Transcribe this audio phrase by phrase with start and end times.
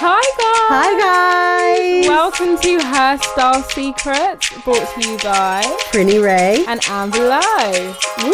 [0.00, 0.70] Hi guys!
[0.70, 2.06] Hi guys!
[2.08, 6.64] Welcome to Hairstyle Secrets, brought to you by Prinny Ray.
[6.68, 7.94] and Amber Lowe.
[8.22, 8.32] Woo!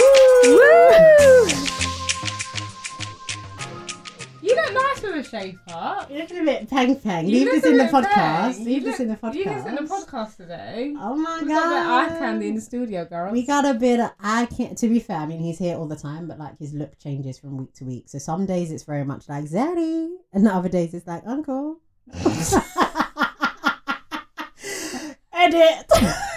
[4.42, 6.10] You look nice with a shape up.
[6.10, 7.27] You're looking a bit pang pang.
[7.27, 8.14] You Leave look this in the podcast.
[8.56, 8.64] bang.
[8.64, 9.34] Leave You this in the podcast.
[9.34, 10.95] You this in the podcast today.
[10.98, 13.32] Oh my We've got a bit eye candy in the studio, girl.
[13.32, 15.87] We got a bit of I can't to be fair, I mean he's here all
[15.87, 18.09] the time, but like his look changes from week to week.
[18.09, 21.78] So some days it's very much like Zaddy and the other days it's like Uncle.
[25.32, 25.90] Edit.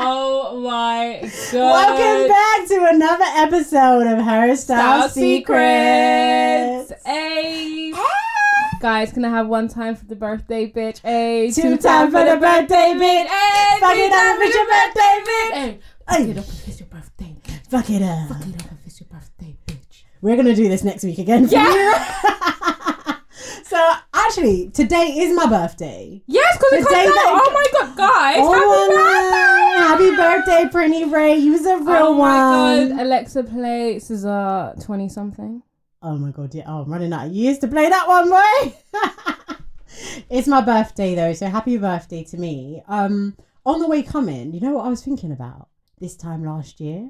[0.00, 1.18] Oh my
[1.50, 1.98] god.
[1.98, 6.88] Welcome back to another episode of Hairstyle Style Secrets.
[6.88, 7.02] Secrets.
[7.04, 7.92] Hey.
[7.96, 8.70] Ah.
[8.80, 11.00] Guys, can I have one time for the birthday, bitch?
[11.00, 11.50] Hey.
[11.50, 13.26] Two time for the birthday, bitch.
[13.26, 13.76] Hey.
[13.80, 15.52] Fuck it up time it's your birthday, bitch.
[15.52, 15.80] Hey.
[16.08, 17.36] Fuck it up if it's your birthday.
[17.68, 18.28] Fuck it up.
[18.28, 20.02] Fuck it up if it's your birthday, bitch.
[20.22, 21.48] We're gonna do this next week again.
[21.48, 21.66] for Yeah.
[21.72, 23.14] you.
[23.64, 23.94] so
[24.28, 26.22] actually, today is my birthday.
[26.26, 27.42] Yes, because it comes out.
[27.46, 28.36] Oh my god, guys.
[28.40, 30.44] oh happy birthday.
[30.44, 31.36] Happy birthday, Pretty Ray.
[31.36, 32.88] You was a real Oh my one.
[32.90, 33.00] god.
[33.00, 35.62] Alexa play SZA 20 something.
[36.02, 36.64] Oh my god, yeah.
[36.66, 38.74] Oh, I'm running out of years to play that one, boy.
[40.30, 42.82] it's my birthday though, so happy birthday to me.
[42.86, 46.80] Um, on the way coming, you know what I was thinking about this time last
[46.80, 47.08] year?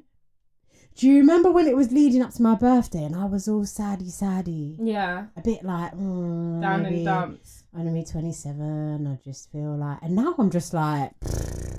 [0.98, 3.64] Do you remember when it was leading up to my birthday and I was all
[3.64, 4.77] saddy saddy?
[4.82, 5.27] Yeah.
[5.36, 7.62] A bit like, mm, Down maybe in dumps.
[7.72, 9.06] I'm gonna be 27.
[9.06, 11.12] I just feel like, and now I'm just like,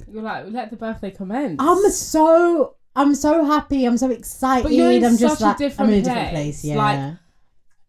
[0.10, 1.58] You're like, let the birthday commence.
[1.60, 3.84] I'm so, I'm so happy.
[3.84, 4.64] I'm so excited.
[4.64, 6.62] But you're in I'm just such a like, different I'm in a different place.
[6.62, 6.66] place.
[6.66, 6.78] Yeah.
[6.78, 7.16] Like,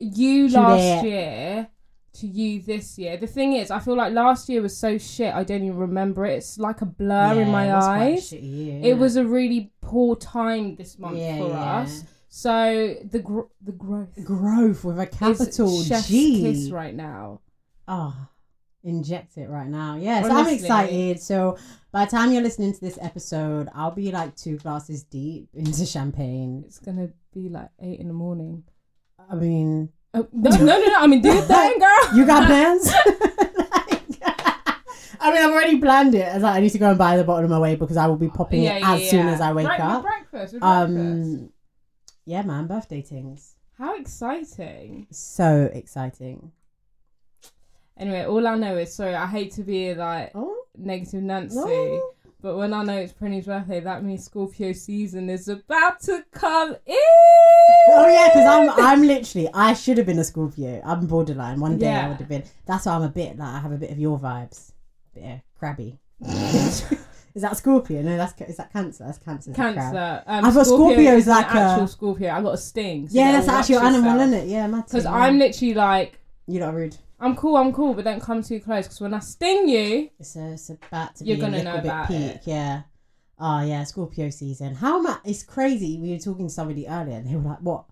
[0.01, 0.69] you Juliet.
[0.97, 1.69] last year
[2.13, 3.17] to you this year.
[3.19, 5.33] The thing is, I feel like last year was so shit.
[5.33, 6.39] I don't even remember it.
[6.39, 8.33] It's like a blur in my it was quite a eyes.
[8.33, 11.79] year, It was a really poor time this month Yeah, for yeah.
[11.81, 12.05] us.
[12.29, 16.43] So the gr- the growth growth with a capital G.
[16.43, 17.41] kiss right now.
[17.89, 18.15] Oh,
[18.85, 19.97] inject it right now.
[19.97, 21.21] Yeah, so I'm excited.
[21.21, 21.59] So
[21.93, 25.85] by the time you're listening to this episode, I'll be like two glasses deep into
[25.85, 26.63] champagne.
[26.67, 28.63] It's gonna be like eight in the morning.
[29.31, 30.95] I mean, Oh, no, no, no, no.
[30.99, 32.17] I mean, do your thing, girl.
[32.17, 32.91] you got plans?
[35.21, 36.23] I mean, I've already planned it.
[36.27, 38.07] As like, I need to go and buy the bottle on my way because I
[38.07, 40.03] will be popping it as soon as I wake with up.
[40.03, 40.63] Breakfast, breakfast.
[40.63, 41.51] Um,
[42.25, 43.55] yeah, man, birthday things.
[43.79, 45.07] How exciting!
[45.11, 46.53] So exciting.
[47.99, 49.15] Anyway, all I know is sorry.
[49.15, 52.13] I hate to be like Oh, negative Nancy, no.
[52.41, 56.71] but when I know it's Prinny's birthday, that means Scorpio season is about to come
[56.87, 56.97] in.
[57.89, 60.81] Oh yeah, because I'm I'm literally I should have been a Scorpio.
[60.85, 61.61] I'm borderline.
[61.61, 62.45] One day I would have been.
[62.67, 64.70] That's why I'm a bit like I have a bit of your vibes.
[65.59, 65.99] Crabby.
[67.35, 68.03] is that Scorpio?
[68.03, 69.05] No, that's is that Cancer.
[69.07, 69.53] That's Cancer.
[69.53, 70.23] Cancer.
[70.27, 72.31] Um, I thought Scorpio is an like a- actual Scorpio.
[72.31, 73.09] I got a sting.
[73.09, 74.49] so Yeah, that's actually your animal, isn't it?
[74.49, 74.87] Yeah, mad.
[74.87, 76.97] Because I'm literally like, You're not rude.
[77.23, 78.87] I'm cool, I'm cool, but don't come too close.
[78.87, 81.73] Because when I sting you, It's, a, it's about to You're be gonna a little
[81.73, 82.17] know bit about peak.
[82.21, 82.43] it.
[82.47, 82.83] Yeah.
[83.39, 84.75] Oh yeah, Scorpio season.
[84.75, 85.21] How much?
[85.25, 85.99] It's crazy.
[86.01, 87.85] We were talking to somebody earlier, and they were like, "What?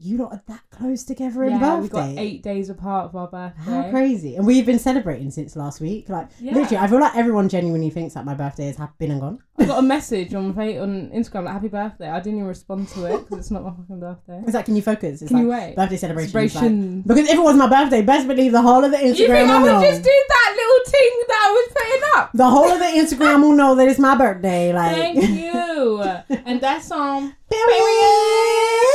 [0.00, 3.16] You lot are that close together in yeah, birthday?" We've got eight days apart of
[3.16, 3.62] our birthday.
[3.70, 4.36] How crazy!
[4.36, 6.08] And we've been celebrating since last week.
[6.08, 6.54] Like Yeah.
[6.54, 9.38] literally, I feel like everyone genuinely thinks that my birthday has been and gone.
[9.58, 12.88] I got a message on fa- on Instagram like "Happy birthday." I didn't even respond
[12.90, 14.40] to it because it's not my fucking birthday.
[14.46, 15.22] It's like, can you focus?
[15.22, 15.74] It's Can you wait?
[15.74, 16.38] birthday celebration.
[16.46, 19.18] is like- because if it was my birthday, best believe the whole of the Instagram
[19.18, 19.90] You think I will would know.
[19.90, 22.30] just do that little thing that I was putting up?
[22.34, 24.72] The whole of the Instagram will know that it's my birthday.
[24.72, 26.02] Like, Thank you.
[26.46, 28.87] and that's um period.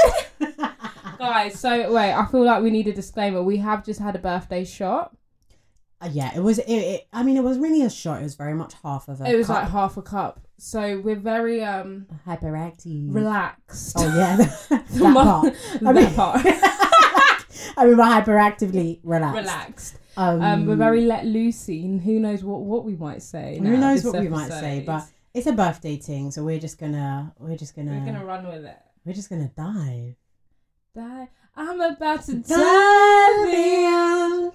[1.23, 1.59] Guys.
[1.59, 3.41] So wait, I feel like we need a disclaimer.
[3.43, 5.15] We have just had a birthday shot.
[6.01, 6.59] Uh, yeah, it was.
[6.59, 8.19] It, it, I mean, it was really a shot.
[8.19, 9.29] It was very much half of a.
[9.31, 9.63] It was cup.
[9.63, 10.41] like half a cup.
[10.57, 13.13] So we're very um hyperactive.
[13.13, 13.95] relaxed.
[13.97, 14.35] Oh yeah,
[14.69, 15.55] that mo- part.
[15.85, 16.41] I mean, part.
[17.75, 19.37] I mean, we're hyperactively relaxed.
[19.39, 19.95] relaxed.
[20.15, 23.57] Um, Um, we're very let loosey, and who knows what what we might say.
[23.57, 26.77] Who now, knows what we might say, but it's a birthday thing, so we're just
[26.77, 28.77] gonna, we're just gonna, we're gonna run with it.
[29.05, 30.15] we're just gonna dive.
[30.95, 31.27] Die.
[31.55, 34.51] I'm about to Dive in.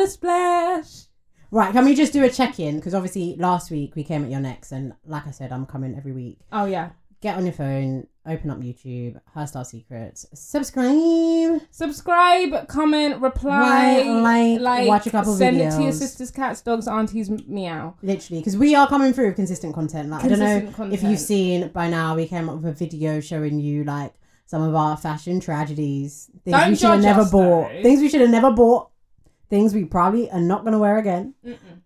[0.00, 1.04] a splash!
[1.50, 2.76] Right, can we just do a check in?
[2.76, 5.94] Because obviously last week we came at your necks, and like I said, I'm coming
[5.96, 6.40] every week.
[6.52, 6.90] Oh yeah,
[7.22, 11.62] get on your phone, open up YouTube, Hairstyle Secrets, subscribe.
[11.70, 16.86] Subscribe, comment, reply, Like, like, watch a couple send it to your sisters, cats, dogs,
[16.86, 17.94] aunties, meow.
[18.02, 20.10] Literally, because we are coming through with consistent content.
[20.10, 22.72] Like I don't know Consistent if you've seen by now, we came up with a
[22.72, 24.12] video showing you like
[24.46, 27.82] some of our fashion tragedies, things Don't we should have never us, bought, though.
[27.82, 28.90] things we should have never bought,
[29.50, 31.34] things we probably are not gonna wear again.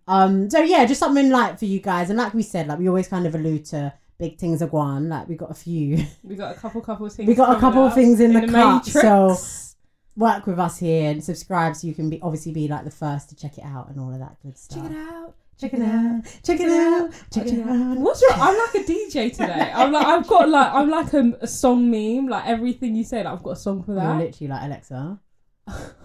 [0.07, 2.87] Um, so yeah, just something like for you guys, and like we said, like we
[2.87, 5.09] always kind of allude to big things are gone.
[5.09, 7.27] Like we got a few, We got a couple, couple of things.
[7.29, 8.85] we got a couple of things in, the, cut.
[8.85, 8.91] Matrix.
[8.93, 9.70] So
[10.15, 13.29] work with us here and subscribe so you can be obviously be like the first
[13.29, 14.83] to check it out and all of that good stuff.
[14.83, 15.35] check it out.
[15.59, 16.23] Check it out.
[16.43, 17.11] Check it out.
[17.31, 17.97] Check it out.
[17.97, 18.31] What's your?
[18.33, 19.71] I'm like a DJ today.
[19.73, 22.27] I'm like I've got like I'm like a, a song meme.
[22.27, 24.03] Like everything you say, like I've got a song for that.
[24.03, 25.19] You're literally like Alexa.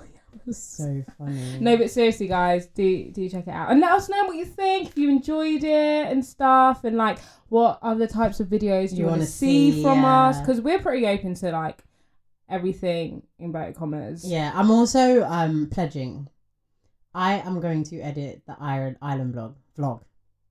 [0.53, 1.59] So funny.
[1.59, 4.45] No, but seriously, guys, do do check it out and let us know what you
[4.45, 4.89] think.
[4.89, 7.19] If you enjoyed it and stuff, and like
[7.49, 10.79] what other types of videos you, You want to see, see, from us, because we're
[10.79, 11.83] pretty open to like
[12.49, 14.25] everything in inverted commas.
[14.29, 16.29] Yeah, I'm also um pledging.
[17.15, 20.03] I am going to edit the Iron Island blog vlog.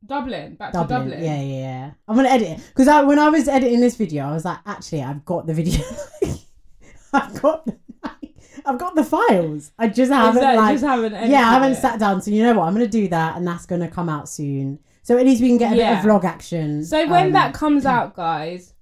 [0.06, 0.88] Dublin, back Dublin.
[1.06, 1.24] to Dublin.
[1.24, 1.92] Yeah, yeah, yeah.
[2.08, 4.60] I'm gonna edit it because I, when I was editing this video, I was like,
[4.66, 5.84] actually, I've got the video.
[7.14, 7.78] I've got, the,
[8.66, 9.72] I've got the files.
[9.80, 11.76] I just haven't Exactly, like, just haven't yeah, I haven't it.
[11.78, 12.22] sat down.
[12.22, 12.66] So you know what?
[12.68, 14.80] I'm gonna do that, and that's gonna come out soon.
[15.04, 16.02] So at least we can get a Yeah.
[16.02, 16.84] bit of vlog action.
[16.84, 18.74] So when Um, that comes out, guys,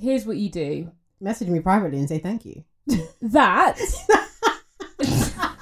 [0.00, 0.90] here's what you do.
[1.20, 2.64] Message me privately and say thank you.
[3.22, 3.78] That.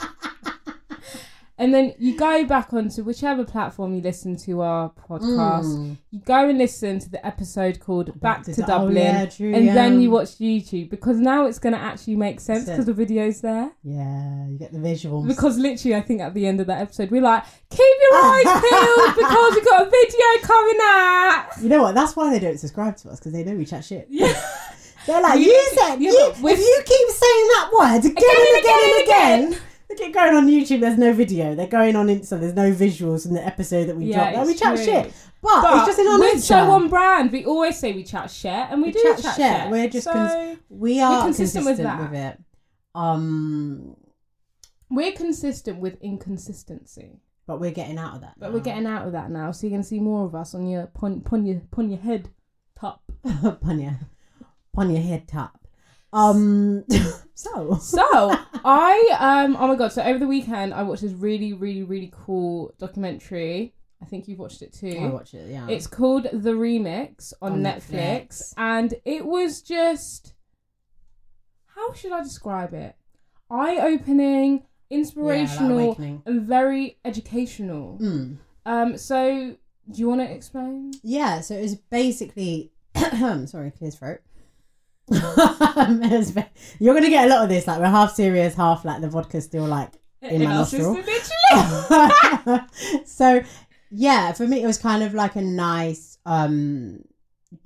[1.59, 5.65] and then you go back onto whichever platform you listen to our podcast.
[5.65, 5.97] Mm.
[6.13, 8.97] You go and listen to the episode called Back, to, Du- oh, Dublin.
[8.97, 12.65] yeah, true, and then you watch YouTube because now it's going to actually make sense
[12.65, 12.77] Sense.
[12.77, 13.73] because the video's there.
[13.83, 15.27] Yeah, you get the visuals.
[15.27, 18.45] Because literally, I think at the end of that episode, we're like, keep your eyes
[18.45, 21.49] peeled because we've got a video coming out.
[21.61, 21.95] you know what?
[21.97, 24.07] That's why they don't subscribe to us because they know we chat shit.
[24.09, 24.33] Yeah.
[25.07, 28.81] They're like, We- you said, you, if you keep saying that word again, and again
[28.85, 30.81] and again again, They keep going on YouTube.
[30.81, 31.55] There's no video.
[31.55, 32.39] They're going on Insta.
[32.39, 34.47] There's no visuals in the episode that we Yeah, dropped.
[34.49, 34.85] We chat true.
[34.85, 36.41] shit, but, But it's just in our we're nature.
[36.41, 37.33] so on brand.
[37.33, 39.63] We always say we chat shit, and we, We do chat chat, shit.
[39.63, 39.71] shit.
[39.71, 42.35] We're just so cons- we are consistent consistent, with with, that.
[42.35, 42.41] it.
[42.95, 43.97] Um,
[44.91, 47.21] we're consistent with inconsistency.
[47.47, 48.35] but we're getting out of that.
[48.39, 50.67] But we're getting out of that now, so you're gonna see more of us on
[50.67, 52.29] your pon, pon your pon your head
[52.79, 53.03] top.
[53.43, 53.99] upon your
[54.79, 55.67] upon your head top.
[56.13, 56.85] Um,
[57.35, 58.01] so So
[58.65, 59.93] I um oh my god!
[59.93, 63.75] So over the weekend I watched this really really really cool documentary.
[64.01, 64.97] I think you've watched it too.
[65.01, 65.51] I watch it.
[65.51, 68.55] Yeah, It's called The Remix on, On Netflix, Netflix.
[68.57, 70.35] and it was just
[71.75, 72.95] how should I describe it?
[73.51, 76.23] Eye opening, inspirational, awakening.
[76.27, 77.99] and very educational.
[78.01, 78.37] Mm.
[78.65, 79.57] Um, so
[79.91, 80.93] do you want to explain?
[81.03, 82.71] Yeah, so it was basically
[83.47, 84.21] sorry, clear throat.
[85.11, 86.45] It was ve-
[86.79, 87.67] You're gonna get a lot of this.
[87.67, 90.95] Like we're half serious, half like the vodka's still like in, my our nostril.
[90.95, 92.61] system,
[93.05, 93.43] so
[93.91, 97.05] yeah, for me it was kind of like a nice um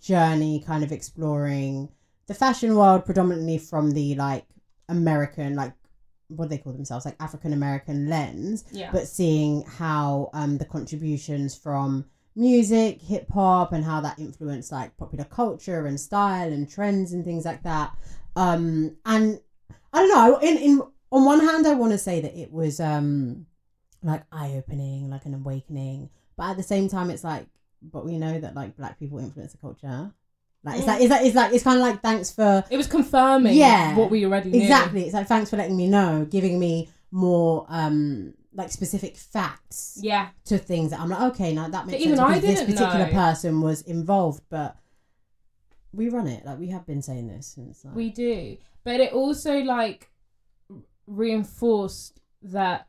[0.00, 1.88] journey, kind of exploring
[2.26, 4.46] the fashion world, predominantly from the like
[4.88, 5.72] American, like
[6.28, 8.90] what do they call themselves, like African American lens yeah.
[8.92, 12.04] but seeing how um the contributions from
[12.34, 17.24] music, hip hop, and how that influenced like popular culture and style and trends and
[17.24, 17.96] things like that.
[18.36, 19.40] Um, and
[19.92, 20.38] I don't know.
[20.38, 23.46] In in on one hand, I want to say that it was um
[24.02, 27.46] like eye opening, like an awakening, but at the same time, it's like,
[27.82, 30.12] but we know that like black people influence the culture.
[30.64, 32.86] Like it's like it's like it's like it's kind of like thanks for it was
[32.86, 33.96] confirming Yeah.
[33.96, 34.62] what we already knew.
[34.62, 35.04] exactly.
[35.04, 40.28] It's like thanks for letting me know, giving me more um like specific facts Yeah.
[40.44, 43.06] to things that I'm like, okay, now that makes even sense I this didn't particular
[43.06, 43.12] know.
[43.12, 44.76] person was involved, but
[45.92, 48.56] we run it like we have been saying this since like, We do.
[48.84, 50.10] But it also like
[51.06, 52.86] reinforced that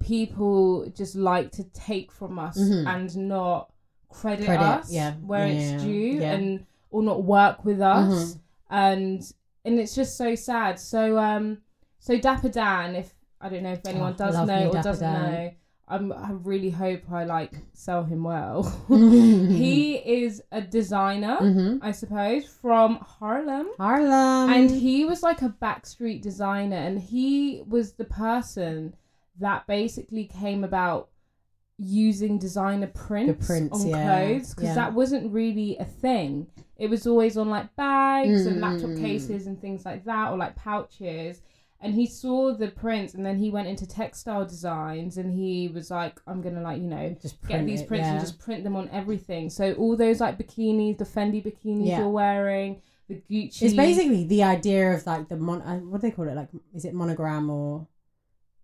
[0.00, 2.86] people just like to take from us Mhm.
[2.86, 3.72] and not
[4.08, 5.14] credit, Credit, us yeah.
[5.16, 6.32] where Yeah, it's due yeah.
[6.34, 8.40] and or not work with us Mhm.
[8.70, 9.32] and
[9.64, 10.78] and it's just so sad.
[10.78, 11.58] So um
[11.98, 15.50] so Dapper Dan, if I don't know if anyone Oh, does know or doesn't know,
[15.86, 18.62] I'm, I really hope I like sell him well.
[18.88, 21.78] he is a designer, Mhm.
[21.80, 23.68] I suppose, from Harlem.
[23.78, 28.94] Harlem and he was like a backstreet designer, and he was the person
[29.40, 31.08] that basically came about
[31.78, 34.74] using designer prints, prints, on yeah, clothes because yeah.
[34.74, 36.48] that wasn't really a thing.
[36.76, 39.00] It was always on like bags and Mm, laptop mm, mm.
[39.00, 41.40] cases and things like that, or like pouches.
[41.80, 45.90] And he saw the prints and then he went into textile designs and he was
[45.90, 48.74] like i'm gonna like you know Just get these it, prints and just print them
[48.76, 51.98] on everything so all those like bikinis the fendi bikinis Yeah.
[52.00, 55.62] you're wearing the gucci It's basically the idea of like the mon.
[55.62, 56.34] uh, What do they call it?
[56.34, 57.86] Like, is it monogram or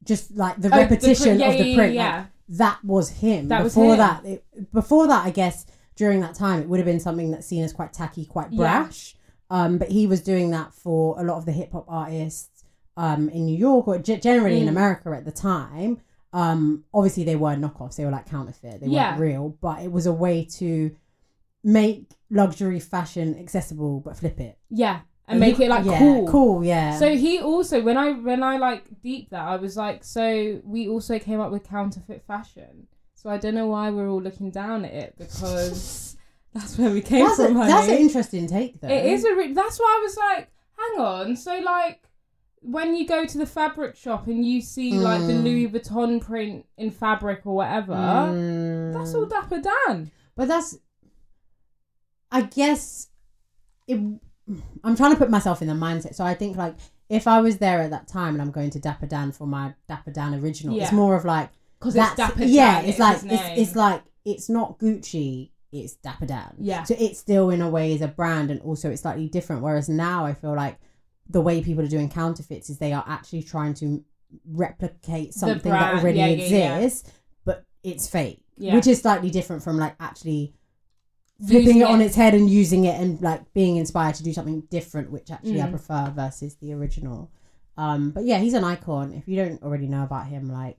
[0.02, 1.94] just like the Oh, the repetition print- yeah, of the print?
[1.94, 2.26] yeah, like,
[2.60, 3.48] that was him.
[3.48, 3.98] That was before him.
[3.98, 5.64] that, it, before that, I guess
[5.96, 8.82] during that time, it would have been something that's seen as quite tacky, quite Yeah.
[8.84, 9.16] brash.
[9.50, 12.53] Um, but he was doing that for a lot of the hip hop artists
[12.96, 14.70] um, in New York or ge- generally in Mm.
[14.70, 16.00] America at the time.
[16.32, 18.80] Um, obviously, they were knockoffs; they were like counterfeit.
[18.80, 19.10] They Yeah.
[19.10, 20.94] weren't real, but it was a way to
[21.62, 26.64] make luxury fashion accessible, but flip it yeah and make it like yeah, cool cool,
[26.64, 26.98] yeah.
[26.98, 30.86] So he also when I when I like deep that I was like so we
[30.88, 32.86] also came up with counterfeit fashion.
[33.14, 36.16] So I don't know why we're all looking down at it because
[36.52, 37.54] that's where we came that's, a, from.
[37.54, 38.88] that's an interesting take, though.
[38.88, 41.36] It is a re- that's why I was like, hang on.
[41.36, 42.02] So like
[42.66, 45.44] when you go to the fabric shop and you see like the Mm.
[45.44, 48.92] Louis Vuitton print in fabric or whatever, Mm.
[48.94, 50.10] that's all Dapper Dan.
[50.34, 50.76] But that's,
[52.30, 53.08] I guess,
[53.86, 53.96] it.
[54.82, 56.14] I'm trying to put myself in the mindset.
[56.14, 56.76] So I think like
[57.08, 59.74] if I was there at that time and I'm going to Dapper Dan for my
[59.88, 62.88] Dapper Dan original, it's more of like Because it's Dapper yeah, Dan.
[62.90, 65.50] it's like it's, it's like it's not Gucci.
[65.72, 66.54] It's Dapper Dan.
[66.58, 66.84] Yeah.
[66.84, 69.60] So it still, in a way, is a brand, and also it's slightly different.
[69.62, 70.78] Whereas now, I feel like
[71.28, 74.04] the way people are doing counterfeits is they are actually trying to
[74.50, 76.76] replicate something that already yeah, yeah, yeah.
[76.78, 77.10] exists,
[77.44, 78.74] but it's fake, Yeah.
[78.74, 80.54] which is slightly different from like actually
[81.40, 84.32] flipping Using it on its head and using it and like being inspired to do
[84.32, 85.70] something different, which actually I Mm.
[85.70, 87.30] prefer versus the original.
[87.76, 89.12] Um, but yeah, he's an icon.
[89.12, 90.78] If you don't already know about him, like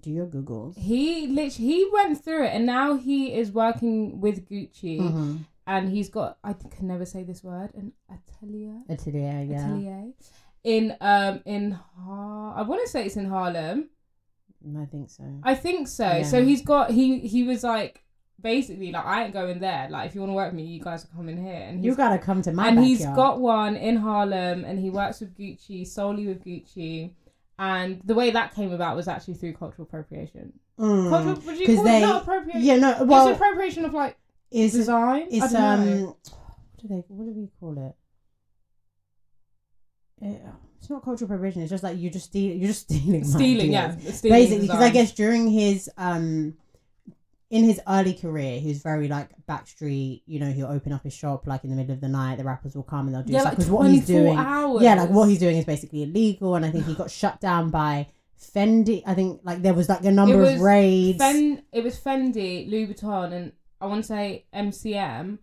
[0.00, 0.76] do your googles.
[0.76, 5.36] He literally he went through it and now he is working with Gucci Mm-hmm.
[5.72, 9.64] And he's got I can never say this word an atelier Atelier, yeah.
[9.66, 10.12] atelier
[10.64, 13.88] in um in Har- I want to say it's in Harlem.
[14.78, 15.24] I think so.
[15.42, 16.04] I think so.
[16.18, 16.22] Yeah.
[16.22, 18.04] So he's got he he was like
[18.40, 19.88] basically like I ain't going there.
[19.90, 21.62] Like if you want to work with me, you guys are coming here.
[21.68, 25.20] And You gotta come to my and he's got one in Harlem and he works
[25.20, 27.12] with Gucci solely with Gucci.
[27.58, 30.52] And the way that came about was actually through cultural appropriation.
[30.78, 31.10] Mm.
[31.10, 32.62] Cultural, would you call they- it not appropriation?
[32.62, 32.90] Yeah, no.
[32.92, 34.16] it's Well, appropriation of like
[34.52, 35.22] is design.
[35.22, 36.16] I it's don't um, know.
[36.26, 37.04] what do they?
[37.08, 37.94] What do we call it?
[40.24, 41.62] Yeah, it's not cultural appropriation.
[41.62, 42.56] It's just like you just steal.
[42.56, 43.24] You're just stealing.
[43.24, 43.72] stealing.
[43.72, 46.54] Yeah, stealing basically because I guess during his um
[47.52, 51.12] in his early career he was very like backstreet you know he'll open up his
[51.12, 53.34] shop like in the middle of the night the rappers will come and they'll do
[53.34, 54.82] yeah, stuff like because what he's 24 doing hours.
[54.82, 57.68] yeah like what he's doing is basically illegal and I think he got shut down
[57.68, 58.08] by
[58.40, 62.70] Fendi I think like there was like a number of raids Fen- it was Fendi,
[62.70, 63.52] Louis Vuitton, and
[63.82, 65.38] I want to say MCM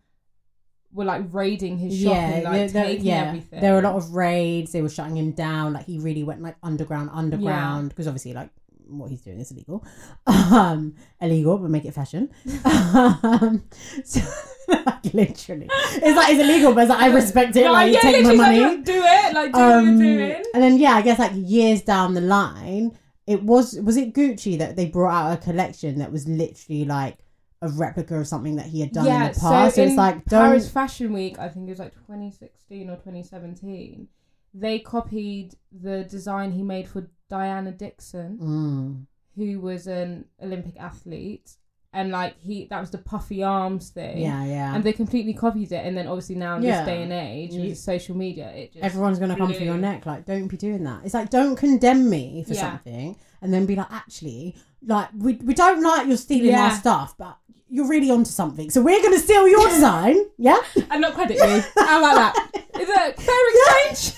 [0.92, 3.26] were like raiding his shop and like there- taking yeah.
[3.28, 3.62] everything.
[3.62, 4.72] There were a lot of raids.
[4.72, 5.74] They were shutting him down.
[5.74, 8.50] Like he really went like underground, underground because obviously like
[8.88, 9.86] what he's doing is illegal.
[10.28, 12.30] Um, illegal, but make it fashion.
[12.66, 13.64] um,
[14.04, 14.20] so,
[14.68, 17.64] like literally, it's like it's illegal, but it's like I respect it.
[17.66, 18.76] No, like you yeah, take my literally, money.
[18.78, 20.44] like, do it, like do what Um, you're doing.
[20.56, 24.58] and then yeah, I guess like years down the line, it was was it Gucci
[24.58, 27.18] that they brought out a collection that was literally like
[27.62, 29.76] a replica of something that he had done in the past.
[29.76, 32.96] So, in it's like don't Paris Fashion Week, I think it was like 2016 or
[32.96, 34.08] 2017.
[34.54, 39.06] They copied the design he made for Diane Dixon, Mm.
[39.36, 41.56] who was an Olympic athlete,
[41.94, 44.20] and like he that was the puffy arms thing.
[44.20, 44.74] Yeah, yeah.
[44.74, 46.80] And they completely copied it, and then obviously now in Yeah.
[46.80, 49.78] this day and age You- with social media, it just Everyone's gonna come for your
[49.78, 50.06] neck.
[50.06, 51.04] Like, don't be doing that.
[51.04, 52.62] It's like don't condemn me for Yeah.
[52.72, 57.16] something, and then be like, actually, like we we don't like you're stealing our stuff,
[57.18, 57.38] but
[57.70, 58.70] you're really onto something.
[58.70, 60.18] So we're gonna steal your design.
[60.38, 60.58] Yeah.
[60.92, 61.84] and not credit you.
[61.84, 62.50] How about that?
[62.80, 64.16] Is it fair exchange?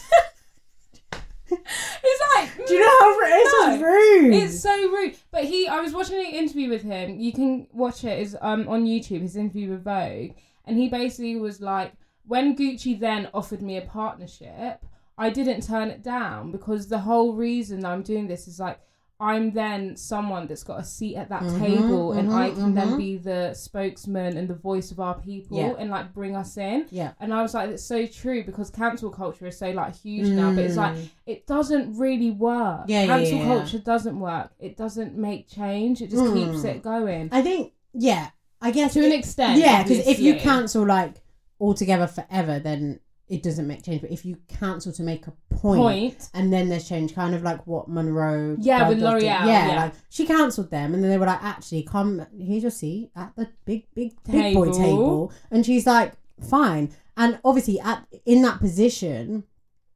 [1.51, 3.87] it's like Do you know how ru- it's No.
[3.87, 4.33] rude?
[4.35, 5.15] It's so rude.
[5.31, 7.19] But he, I was watching an interview with him.
[7.19, 8.19] You can watch it.
[8.19, 9.21] Is um on YouTube.
[9.21, 10.31] His interview with Vogue,
[10.65, 11.93] and he basically was like,
[12.25, 14.85] when Gucci then offered me a partnership,
[15.17, 18.79] I didn't turn it down because the whole reason I'm doing this is like.
[19.21, 22.73] I'm then someone that's got a seat at that Mhm, table, and mhm, I can
[22.73, 22.97] then mhm.
[22.97, 25.75] be the spokesman and the voice of our people, Yeah.
[25.77, 26.87] and like bring us in.
[26.89, 27.11] yeah.
[27.19, 30.49] And I was like, it's so true because cancel culture is so like huge now,
[30.55, 31.09] but it's like Mm.
[31.27, 32.85] it doesn't really work.
[32.87, 34.49] Yeah, yeah, cancel yeah, culture doesn't work.
[34.59, 36.01] It doesn't make change.
[36.01, 36.33] It just Mm.
[36.33, 38.29] keeps it going I think yeah.
[38.59, 39.59] I guess to an extent.
[39.59, 41.21] Yeah, because if you cancel like
[41.59, 42.99] altogether forever, then
[43.31, 44.01] it doesn't make change.
[44.01, 47.43] But if you cancel to make a point, point, and then there's change, kind of
[47.43, 48.57] like what Munroe.
[48.59, 48.99] Yeah, with.
[48.99, 49.83] L'Oreal, Yeah, yeah.
[49.83, 53.33] like she cancelled them, and then they were like, actually, come here's your seat at
[53.37, 54.73] the big, big, big boy Table.
[54.73, 56.91] table, and she's like, fine.
[57.15, 59.45] And obviously, at in that position,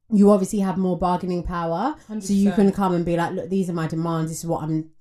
[0.10, 1.96] you obviously have more bargaining power.
[2.20, 4.32] So you can come and be like, look, these are my demands.
[4.32, 4.92] This is what I'm.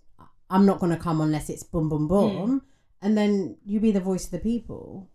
[0.51, 2.51] I'm not going to come unless it's boom, boom, boom.
[2.51, 2.59] Hmm.
[3.01, 5.09] And then you be the voice of the people.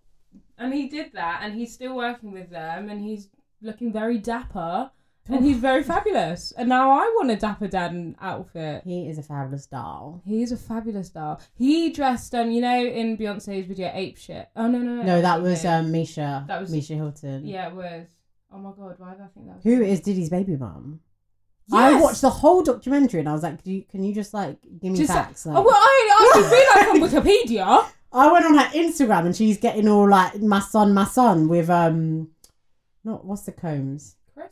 [0.59, 3.29] And he did that, and he's still working with them, and he's
[3.61, 4.91] looking very dapper,
[5.29, 6.51] and he's very fabulous.
[6.57, 8.83] And now I want a dapper dad outfit.
[8.83, 10.21] He is a fabulous doll.
[10.25, 11.39] He's a fabulous doll.
[11.55, 15.03] He dressed, um, you know, in Beyonce's video "Ape Shit." Oh no, no, no.
[15.03, 16.43] No, that was um, Misha.
[16.47, 17.45] That was- Misha Hilton.
[17.47, 18.07] Yeah, it was.
[18.51, 19.55] Oh my god, why did I think that?
[19.57, 20.99] Was Who is Diddy's baby mum?
[21.71, 24.57] I watched the whole documentary and I was like, can you, can you just like
[24.81, 25.45] give me Just- facts?
[25.45, 27.91] Like, Oh well, I actually feel like on Wikipedia.
[28.11, 31.69] I went on her Instagram and she's getting all like my son, my son with
[31.69, 32.29] um,
[33.03, 34.15] not what's the Combs?
[34.33, 34.49] Chris,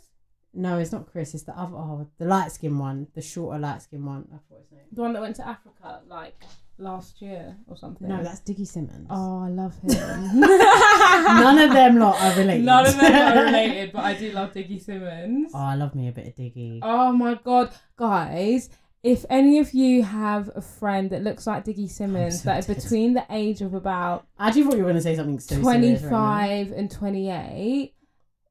[0.54, 1.34] No, it's not Chris.
[1.34, 4.28] It's the other, oh, the light skin one, the shorter light skin one.
[4.34, 4.82] I forgot his name.
[4.92, 6.36] the one that went to Africa like
[6.78, 8.08] last year or something.
[8.08, 9.08] No, that's Diggy Simmons.
[9.10, 10.40] Oh, I love him.
[10.40, 12.64] None of them lot are related.
[12.64, 15.52] None of them are related, but I do love Diggy Simmons.
[15.56, 16.80] Oh, I love me a bit of Diggy.
[16.84, 18.70] Oh my god, guys!
[19.04, 22.68] If any of you have a friend that looks like Diggy Simmons so that is
[22.68, 25.56] between the age of about I actually thought you were going to say something so
[25.56, 26.38] serious right now.
[26.38, 27.94] 25 and 28,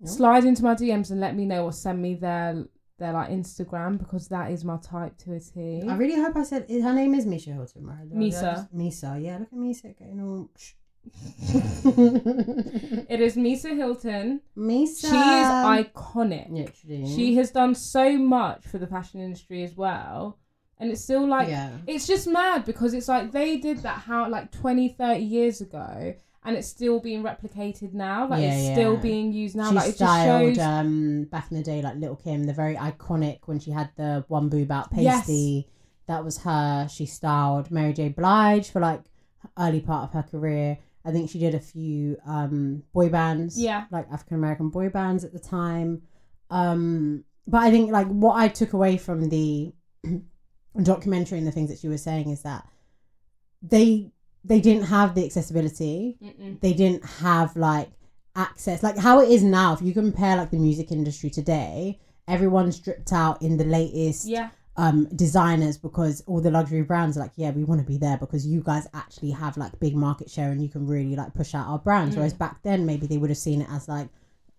[0.01, 0.09] Yeah.
[0.09, 2.65] slide into my DMs and let me know or send me their
[2.99, 5.83] their like Instagram because that is my type to a T.
[5.87, 8.09] I really hope I said her name is Misha Hilton, right?
[8.11, 8.69] Misa.
[8.75, 9.39] Misa, yeah.
[9.39, 10.49] Look at Misa getting all.
[13.09, 14.41] It is Misa Hilton.
[14.57, 15.01] Misa.
[15.03, 16.51] She is iconic.
[16.51, 17.07] Literally.
[17.15, 20.39] She has done so much for the fashion industry as well.
[20.79, 21.71] And it's still like yeah.
[21.87, 26.15] it's just mad because it's like they did that how like 20 30 years ago
[26.45, 28.73] and it's still being replicated now like Yeah, it's yeah.
[28.75, 31.81] still being used now she like it just styled shows um back in the day
[31.81, 35.21] like Little Kim, the very iconic when she had the one boob out Yes.
[35.21, 35.69] pasty.
[36.09, 36.87] That was her.
[36.89, 38.11] She styled Mary J.
[38.11, 39.01] Blige for like
[39.59, 40.79] early part of her career.
[41.07, 43.59] I think she did a few um boy bands.
[43.61, 43.85] Yeah.
[43.91, 46.03] Like African American boy bands at the time.
[46.51, 49.73] Um but I think like what I took away from the
[50.83, 52.67] documentary and the things that she was saying is that
[53.63, 54.11] they
[54.45, 56.61] they didn't have the accessibility Mm-mm.
[56.61, 57.91] they didn't have like
[58.35, 61.99] access like how it is now if you compare like the music industry today
[62.29, 67.21] everyone's dripped out in the latest yeah um designers because all the luxury brands are
[67.21, 70.31] like yeah we want to be there because you guys actually have like big market
[70.31, 72.19] share and you can really like push out our brands Mm.
[72.19, 74.09] whereas back then maybe they would have seen it as like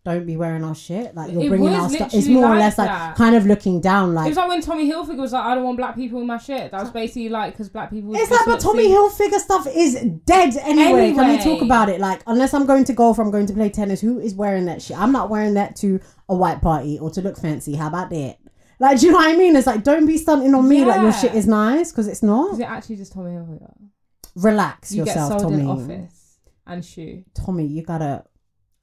[0.06, 2.60] don't be wearing our shit like you're It bringing our stuff it's more or like
[2.60, 3.16] less like that.
[3.18, 5.66] kind of looking down it like was like when Tommy Hilfiger was like I don't
[5.66, 8.46] want black people in my shit that was basically like because black people It's like,
[8.46, 11.14] but Tommy seen- Hilfiger stuff is dead anyway.
[11.14, 12.00] Can we talk about it?
[12.00, 14.82] Like, unless I'm going to golf I'm going to play tennis, who is wearing that
[14.82, 14.98] shit?
[14.98, 16.00] I'm not wearing that to
[16.30, 17.76] a white party or to look fancy.
[17.76, 18.38] How about that?
[18.80, 19.56] Like, do you know what I mean?
[19.56, 22.54] It's like, don't be stunting on me like your shit is nice because it's not.
[22.54, 23.74] is it actually just Tommy Hilfiger
[24.36, 25.64] Relax you yourself, get sold Tommy.
[25.64, 26.38] in office
[26.68, 28.24] and shoe Tommy, you gotta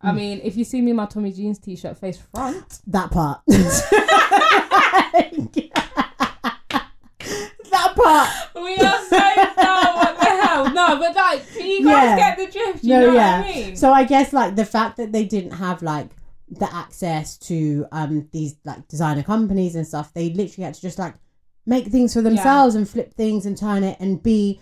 [0.01, 3.41] I mean if you see me in my Tommy jeans t-shirt face front that part.
[7.71, 8.31] that part.
[8.55, 9.19] we are so
[9.63, 12.17] dumb what the hell no but like can you guys Yeah.
[12.17, 13.41] get the drift you no, know yeah.
[13.41, 16.09] what I mean So I guess like the fact that they didn't have like
[16.49, 20.99] the access to um these like designer companies and stuff, they literally had to just
[20.99, 21.15] like
[21.67, 24.61] make things for themselves and flip things and turn it and be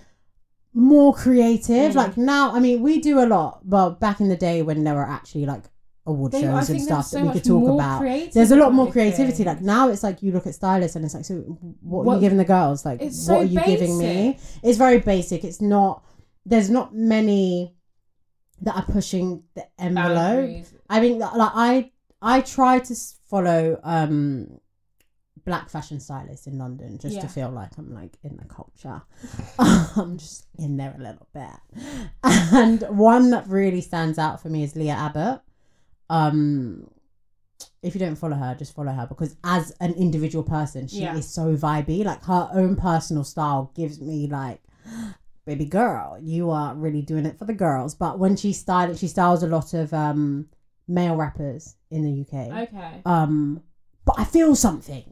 [0.74, 1.92] more creative.
[1.92, 1.94] Mm.
[1.94, 4.94] Like now, I mean, we do a lot, but back in the day when there
[4.94, 5.64] were actually like
[6.06, 8.32] award They- I shows and think there was stuff so that we could talk about.
[8.32, 9.44] There's a lot more creativity.
[9.44, 11.36] Like now, it's like you look at stylists and it's like, so
[11.80, 12.84] what are you giving the girls?
[12.84, 14.38] Like, what so are you giving me?
[14.62, 15.44] It's very basic.
[15.44, 16.04] It's not.
[16.44, 17.76] There's not many
[18.62, 20.16] that are pushing the envelope.
[20.16, 20.71] Boundaries.
[20.92, 22.94] I mean, like I I try to
[23.30, 24.58] follow um
[25.44, 27.22] black fashion stylists in London just Yeah.
[27.22, 29.02] to feel like I'm like in the culture.
[29.58, 31.58] I'm just in there a little bit.
[32.54, 35.40] And one that really stands out for me is Leah Abbott.
[36.10, 36.88] Um
[37.82, 41.16] if you don't follow her, just follow her because as an individual person, she Yeah.
[41.16, 42.04] is so vibey.
[42.04, 44.60] Like her own personal style gives me like
[45.46, 47.94] baby girl, you are really doing it for the girls.
[47.96, 50.46] But when she styled she styles a lot of um
[50.92, 52.68] male rappers in the UK.
[52.68, 53.62] okay Um
[54.04, 55.04] but I feel something.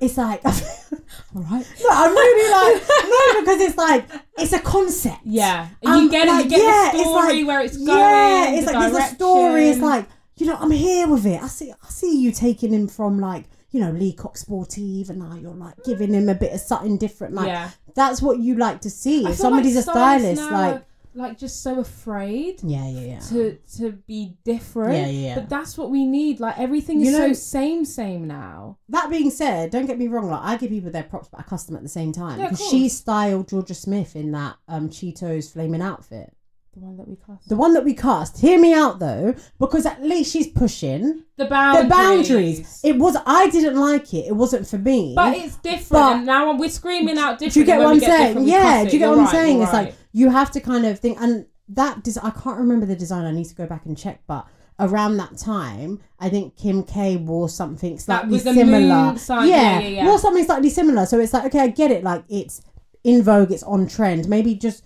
[0.00, 4.06] It's like all right no, I'm really like no because it's like
[4.38, 5.20] it's a concept.
[5.24, 7.88] yeah you Um, get it like, you get yeah, the it's like- where it's going
[7.98, 9.68] Yeah, it's the like there's a story.
[9.68, 11.42] It's like you know I'm here with it.
[11.42, 15.18] I see I see you taking him from like you know Le Coq Sportif and
[15.18, 17.34] now you're like giving him a bit of something different.
[17.34, 19.26] Like yeah that's what you like to see.
[19.26, 23.18] I If somebody's like a stylist, now like like just so afraid yeah, yeah, yeah.
[23.20, 25.34] to to be different Yeah, yeah, yeah.
[25.34, 29.10] but that's what we need like everything You is know- so same same now That
[29.10, 30.30] being said, don't get me wrong.
[30.30, 32.68] Like I give people their props, but I custom at the same time Yeah, because
[32.68, 36.32] she styled Jorja Smith in that um Cheetos flaming outfit.
[36.74, 37.48] The one that we cast.
[37.48, 38.38] The one that we cast.
[38.40, 41.82] Hear me out though, because at least she's pushing The boundaries.
[41.82, 42.80] the boundaries.
[42.84, 43.16] It was.
[43.26, 44.26] I didn't like it.
[44.28, 45.14] It wasn't for me.
[45.16, 45.88] but it's different.
[45.90, 47.54] But- and now we're screaming out different.
[47.54, 48.46] do you get what I'm saying?
[48.46, 48.84] Yeah.
[48.84, 49.62] Do you get what I'm right, saying?
[49.62, 49.86] It's right.
[49.86, 53.24] like you have to kind of think, and that des- I can't remember the design.
[53.24, 54.46] I need to go back and check, but.
[54.80, 59.18] Around that time, I think Kim K wore something slightly similar.
[59.18, 60.06] sign- yeah, yeah, yeah.
[60.06, 61.04] wore something slightly similar.
[61.04, 62.04] So it's like, okay, I get it.
[62.04, 62.62] Like it's
[63.02, 64.28] in vogue, it's on trend.
[64.28, 64.84] Maybe just,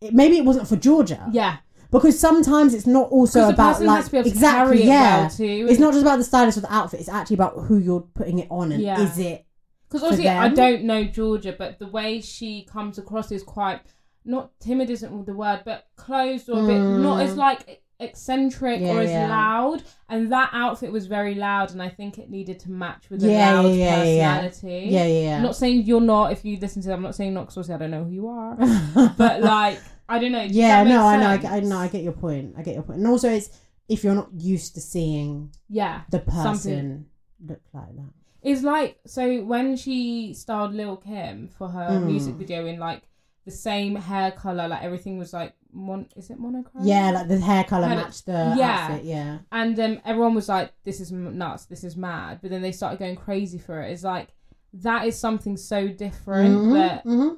[0.00, 1.58] it, maybe it wasn't for Jorja yeah.
[1.92, 5.20] because sometimes it's not also about like has to be able to exactly yeah.
[5.20, 5.66] well too.
[5.70, 6.98] It's not just about the stylist or the outfit.
[6.98, 9.00] It's actually about who you're putting it on and Yeah.
[9.00, 9.46] is it
[9.88, 13.80] Because obviously, I don't know Jorja, but the way she comes across is quite
[14.24, 18.86] not timid, isn't the word, but closed or a bit not as like eccentric Mm.
[18.86, 19.28] Yeah, or as yeah.
[19.28, 19.82] loud.
[20.08, 23.30] And that outfit was very loud, and I think it needed to match with a
[23.30, 24.40] Yeah, loud yeah, yeah, yeah.
[24.40, 24.88] personality.
[24.90, 25.42] yeah yeah I'm yeah.
[25.42, 26.32] not saying you're not.
[26.32, 28.10] If you listen to them, I'm not saying not because obviously I don't know who
[28.12, 28.56] you are.
[29.16, 30.42] but like, I don't know.
[30.42, 31.56] Yeah, no, I know, I?
[31.56, 32.54] I know, I get your point.
[32.58, 32.98] I get your point.
[32.98, 33.50] And also, it's
[33.88, 37.06] if you're not used to seeing Yeah, the person Something-
[37.44, 38.12] look like that.
[38.42, 42.06] It's like so when she styled Lil Kim for her Mm.
[42.06, 43.02] music video in like
[43.44, 46.06] the same hair color, like everything was like mon.
[46.16, 46.84] Is it monochrome?
[46.86, 48.88] Yeah, like the hair color matched the yeah.
[48.90, 49.04] outfit.
[49.04, 51.66] Yeah, And um, everyone was like, "This is nuts.
[51.66, 53.90] This is mad." But then they started going crazy for it.
[53.92, 54.34] It's like
[54.74, 57.36] that is something so different Mhm, that mhm.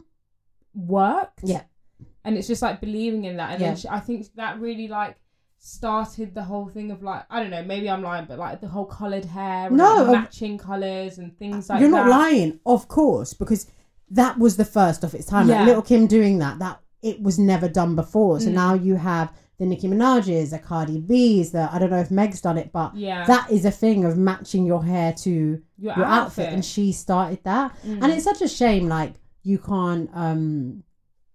[0.75, 1.41] worked.
[1.45, 1.63] Yeah.
[2.25, 3.69] And it's just like believing in that, and Yeah.
[3.69, 5.17] then she, I think that really like
[5.63, 8.69] started the whole thing of like I don't know, maybe I'm lying, but like the
[8.69, 11.81] whole coloured hair, No, like, matching colours and things like that.
[11.83, 12.07] you're that.
[12.07, 13.67] not lying, of course, because
[14.11, 15.49] that was the first of its time.
[15.49, 15.59] Yeah.
[15.59, 18.41] Like Little Kim doing that, that it was never done before.
[18.41, 18.55] So Mm.
[18.55, 22.41] now you have the Nicki Minaj's, the Cardi B's, the I don't know if Meg's
[22.41, 25.31] done it, but Yeah, that is a thing of matching your hair to
[25.77, 27.77] your, your outfit, and she started that.
[27.87, 28.03] Mm.
[28.03, 30.83] And it's such a shame, like you can't um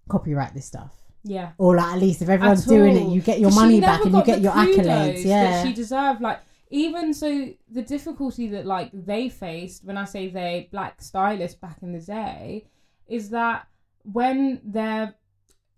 [0.10, 0.94] copyright this stuff.
[1.26, 1.52] Yeah.
[1.58, 4.24] Or like at least if everyone's doing it, you get your money back and you
[4.24, 5.26] get your accolades.
[5.26, 5.64] Yeah.
[5.64, 6.22] she deserved.
[6.22, 11.58] Like even so, the difficulty that like they faced when I say they black stylists
[11.58, 12.68] back in the day
[13.08, 13.68] is that
[14.04, 15.16] when their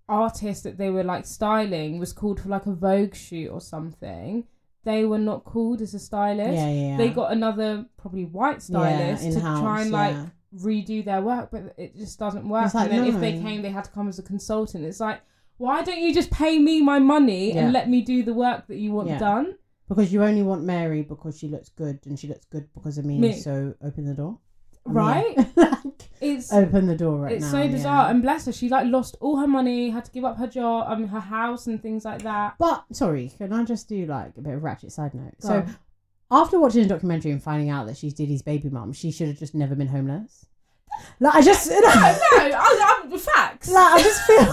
[0.10, 4.46] artist that they were like styling was called for like a Vogue shoot or something,
[4.84, 6.54] they were not called as a stylist.
[6.54, 6.98] yeah, yeah, yeah.
[6.98, 10.26] They got another probably white stylist to try and like yeah.
[10.58, 12.74] redo their work, but it just doesn't work.
[12.74, 14.86] Like, and then if they came, they had to come as a consultant.
[14.86, 15.22] It's like,
[15.58, 17.64] why don't you just pay me my money Yeah.
[17.66, 19.20] and let me do the work that you want Yeah.
[19.20, 19.56] done?
[19.90, 23.06] Because you only want Mary because she looks good and she looks good because of
[23.06, 23.18] me.
[23.20, 23.34] Me.
[23.34, 24.40] So open the door.
[24.86, 25.38] I mean, Right?
[25.58, 27.52] like, It's open the door right it's now.
[27.64, 28.04] so bizarre.
[28.06, 28.10] yeah.
[28.12, 30.88] And bless her, she like lost all her money, had to give up her job,
[31.00, 32.56] mean her house and things like that.
[32.60, 35.36] But sorry, can I just do like a bit of ratchet side note?
[35.40, 35.66] So
[36.32, 39.38] after watching the documentary and finding out that she's Diddy's baby mum, she should have
[39.40, 40.46] just never been homeless.
[41.20, 43.70] Like I just no, no, I, I'm facts.
[43.70, 44.38] like I just feel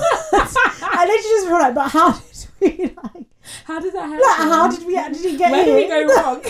[0.82, 3.26] I literally just feel like, but how did we like?
[3.64, 4.20] how did that happen?
[4.20, 5.76] Like how did we actually get Where here?
[5.76, 6.42] did we go wrong?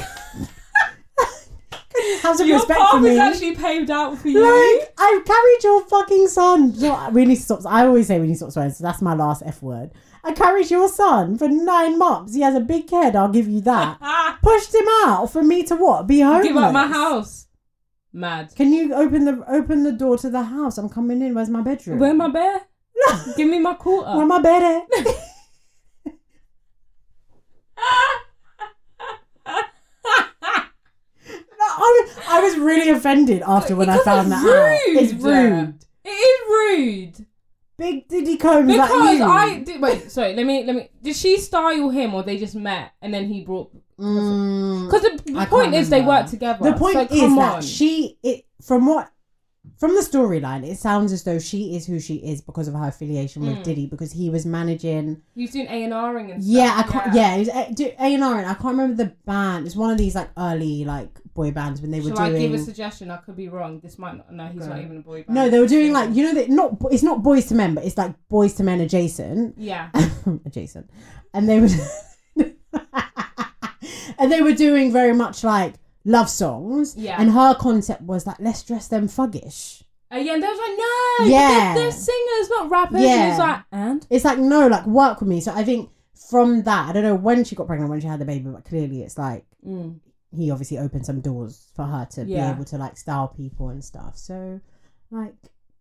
[2.23, 3.11] Have some Your respect path for me.
[3.11, 4.41] is actually paved out for you.
[4.41, 6.75] Like I carried your fucking son.
[6.79, 7.61] No, we need to stop.
[7.67, 8.73] I always say we need to stop swearing.
[8.73, 9.91] So that's my last f word.
[10.25, 12.35] I carried your son for nine months.
[12.35, 13.15] He has a big head.
[13.15, 14.39] I'll give you that.
[14.43, 16.07] Pushed him out for me to what?
[16.09, 16.47] Be homeless.
[16.49, 17.47] give up my house.
[18.15, 18.55] Mad.
[18.55, 20.79] Can you open the open the door to the house?
[20.79, 21.35] I'm coming in.
[21.35, 21.99] Where's my bedroom?
[21.99, 22.61] Where my bear?
[23.37, 24.17] Give me my quarter.
[24.17, 24.85] Where my bed at?
[31.77, 34.79] I, was, I was really offended after when I found that out.
[34.87, 35.51] It's rude.
[35.51, 35.85] rude.
[36.05, 37.27] It is rude.
[37.77, 39.21] Big Diddy Combs Because.
[39.21, 42.55] I did wait, sorry, let me let me did she style him or they just
[42.55, 44.87] met and then he brought Mm.
[44.87, 46.73] because the, the point is they work together.
[46.73, 47.63] The point so is that on.
[47.63, 49.09] she it from what
[49.79, 52.89] from the storyline, it sounds as though she is who she is because of her
[52.89, 53.63] affiliation with Mm.
[53.65, 55.21] Diddy because he was managing.
[55.35, 56.55] he was doing A and Ring and stuff.
[56.55, 57.15] Yeah, I can't.
[57.15, 59.67] Yeah, it was A and R, and I can't remember the band.
[59.67, 62.55] It's one of these like early like boy bands when they were Shall I give
[62.55, 63.11] a suggestion?
[63.11, 63.81] I could be wrong.
[63.81, 64.33] This might not.
[64.33, 65.35] No, he's not even a boy band.
[65.35, 67.85] no, they were doing like you know that not it's not Boyz II Men, but
[67.85, 69.59] it's like Boyz II Men adjacent.
[69.59, 69.91] Yeah.
[70.47, 70.89] adjacent,
[71.33, 71.69] and they were
[74.19, 76.95] and they were doing very much like love songs.
[76.97, 77.17] Yeah.
[77.21, 79.83] and her concept was like let's dress them fuggish.
[80.13, 81.75] Uh, yeah, and they was like, no, Yeah.
[81.75, 83.01] they're, they're singers, not rappers.
[83.01, 83.25] Yeah.
[83.25, 85.41] And he like, and It's like no, like work with me.
[85.41, 85.91] So I think
[86.29, 88.65] from that, I don't know when she got pregnant, when she had the baby, but
[88.65, 89.99] clearly it's like mm.
[90.35, 92.49] he obviously opened some doors for her to Yeah.
[92.51, 94.17] be able to like style people and stuff.
[94.17, 94.61] So
[95.11, 95.35] like,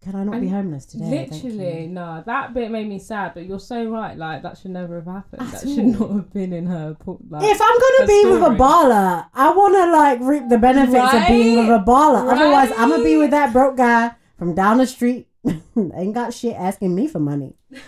[0.04, 1.28] can I not be homeless today?
[1.32, 3.34] Literally, no, that bit made me sad.
[3.34, 4.18] But you're so right.
[4.18, 5.42] Like that should never have happened.
[5.42, 5.76] At that all.
[5.76, 6.98] should not have been in her.
[7.30, 8.58] Like, If I'm gonna be with a story.
[8.58, 12.32] baller, I wanna like reap the benefits of being with a baller.
[12.32, 15.28] Otherwise, I'm gonna be with that broke guy from down the street.
[15.78, 17.56] Ain't got shit asking me for money.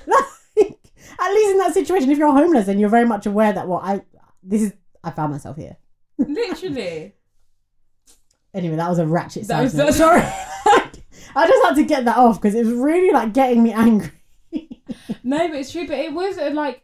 [0.58, 3.68] Like, at least in that situation, if you're homeless and you're very much aware that
[3.68, 4.02] well, I
[4.44, 4.74] this is
[5.04, 5.78] I found myself here.
[6.18, 7.14] Literally.
[8.54, 9.94] Anyway, that was a ratchet That was- note.
[9.94, 10.22] Sorry,
[11.36, 14.12] I just had to get that off because it was really like getting me angry.
[15.24, 15.88] No, but it's true.
[15.88, 16.84] But it was a, like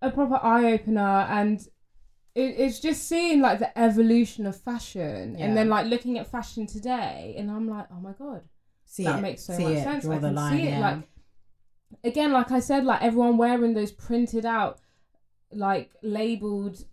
[0.00, 1.60] a proper eye opener, and
[2.34, 5.44] it, it's just seeing like the evolution of fashion, Yeah.
[5.44, 8.42] and then like looking at fashion today, and I'm like, oh my god,
[8.86, 10.06] See that it, makes so much it, sense.
[10.06, 10.52] I can line.
[10.56, 10.70] see it.
[10.70, 10.80] yeah.
[10.80, 10.98] Like
[12.04, 14.80] again, like I said, like everyone wearing those printed out,
[15.52, 16.84] like labeled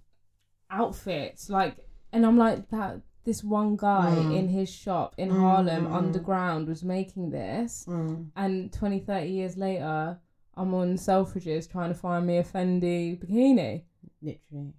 [0.70, 1.78] outfits, like,
[2.12, 3.00] and I'm like that.
[3.30, 4.36] This one guy Mm.
[4.40, 5.94] in his shop in Harlem Mm.
[5.94, 8.32] underground was making this, Mm.
[8.36, 10.20] and 20, 30 years later,
[10.56, 13.84] I'm on Selfridges trying to find me a Fendi bikini.
[14.24, 14.74] literally.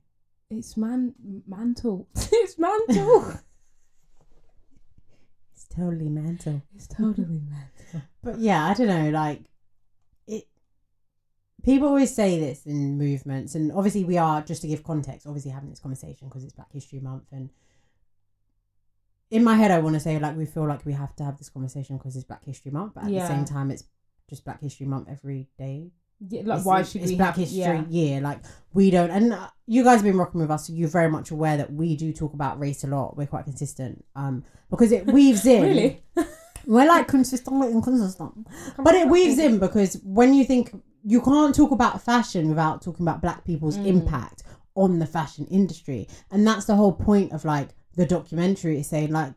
[0.50, 1.14] It's man
[1.46, 2.08] mantle.
[2.32, 3.34] it's mantle.
[5.52, 6.60] It's totally mental.
[6.74, 8.02] it's totally mantle.
[8.20, 9.44] But yeah, I don't know, like
[10.26, 10.48] it
[11.62, 15.52] people always say this in movements and obviously we are just to give context, obviously
[15.52, 17.50] having this conversation because it's Black History Month and
[19.30, 21.38] in my head I want to say like we feel like we have to have
[21.38, 23.22] this conversation because it's Black History Month, but at Yeah.
[23.22, 23.84] the same time it's
[24.28, 25.90] just Black History Month every day.
[26.28, 27.84] Yeah, like It's- why should it's we Black have, History Yeah.
[27.88, 28.20] Year?
[28.20, 28.40] Like
[28.74, 31.30] we don't, and uh, you guys have been rocking with us, so you're very much
[31.30, 33.16] aware that we do talk about race a lot.
[33.16, 35.62] We're quite consistent, um, because it weaves in.
[35.62, 36.02] Really?
[36.66, 38.46] We're like consistent and inconsistent.
[38.76, 43.02] But it weaves in because when you think you can't talk about fashion without talking
[43.06, 43.86] about black people's Mm.
[43.86, 44.42] impact
[44.74, 46.06] on the fashion industry.
[46.30, 49.34] And that's the whole point of like the documentary is saying like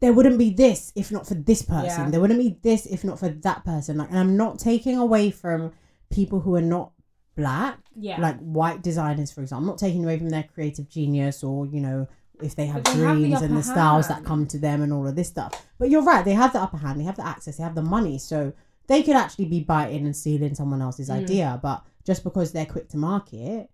[0.00, 2.04] there wouldn't be this if not for this person.
[2.04, 2.10] Yeah.
[2.10, 3.98] There wouldn't be this if not for that person.
[3.98, 5.72] Like and I'm not taking away from
[6.10, 6.92] people who are not
[7.36, 8.18] black, Yeah.
[8.20, 9.62] like white designers for example.
[9.64, 12.08] I'm not taking away from their creative genius or, you know,
[12.42, 14.90] if they have they have the dreams and the styles that come to them and
[14.94, 15.52] all of this stuff.
[15.78, 17.82] But you're right, they have the upper hand, they have the access, they have the
[17.82, 18.16] money.
[18.18, 18.54] So
[18.86, 21.16] they could actually be biting and stealing someone else's Mm.
[21.22, 21.60] idea.
[21.62, 23.68] But just because they're quick to market,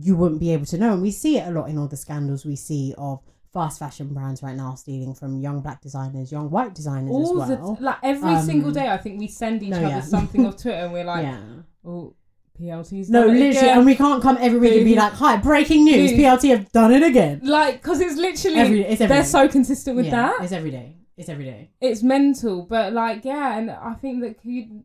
[0.00, 0.92] you wouldn't be able to know.
[0.94, 3.20] And we see it a lot in all the scandals we see of
[3.52, 7.48] fast fashion brands right now stealing from young black designers, young white designers All as
[7.50, 7.76] the well.
[7.80, 10.00] like every Um, single day, I think we send each no, other yeah.
[10.16, 11.40] something off Twitter, and we're like, yeah.
[11.84, 12.14] "Oh,
[12.58, 15.36] PLT's No, it literally, again." and we can't come every week and be like, "Hi,
[15.36, 16.12] breaking news!
[16.12, 16.20] Boom.
[16.20, 19.28] PLT have done it again." like because it's literally Every, it's every they're day.
[19.28, 20.42] so consistent with Yeah, that.
[20.44, 20.96] It's every day.
[21.18, 21.70] It's every day.
[21.80, 24.82] it's mental but like yeah and i think that kud-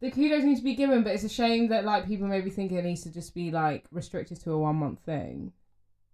[0.00, 2.70] the kudos need to be given but it's a shame that like people maybe think
[2.72, 5.52] it needs to just be like restricted to a one month thing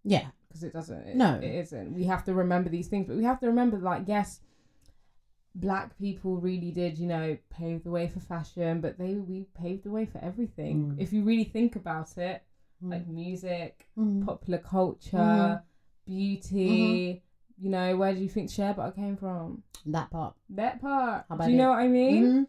[0.04, 1.34] Yeah, because it doesn't it, No.
[1.36, 4.40] it isn't we have to remember these things but we have to remember like yes
[5.54, 9.84] black people really did you know pave the way for fashion but they we paved
[9.84, 11.00] the way for everything Mm.
[11.00, 12.42] if you really think about it
[12.82, 12.90] Mm.
[12.90, 14.24] like music Mm.
[14.26, 15.62] popular culture Mhm.
[16.06, 17.22] beauty
[17.56, 20.34] you know where do you think shea butter came from that part.
[20.50, 22.46] that part do you know what i mean Mhm.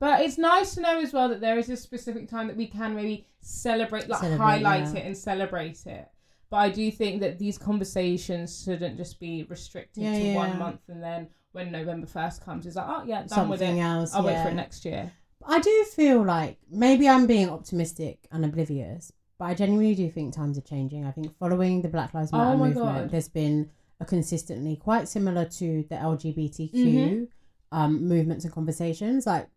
[0.00, 2.66] But it's nice to know as well that there is a specific time that we
[2.66, 5.00] can maybe celebrate, like Celebrate, highlight yeah.
[5.00, 6.08] it and celebrate it.
[6.50, 10.34] But I do think that these conversations shouldn't just be restricted Yeah, to yeah.
[10.34, 13.78] one month and then when November 1st comes, it's like, oh, yeah, done with Something
[13.78, 13.82] it.
[13.82, 14.14] else.
[14.14, 15.10] I'll wait for it next year.
[15.46, 20.34] I do feel like maybe I'm being optimistic and oblivious, but I genuinely do think
[20.34, 21.06] times are changing.
[21.06, 23.10] I think following the Black Lives Oh Matter my movement, God.
[23.10, 27.28] there's been a consistently quite similar to the LGBTQ Mhm.
[27.72, 29.26] um, movements and conversations.
[29.26, 29.48] Like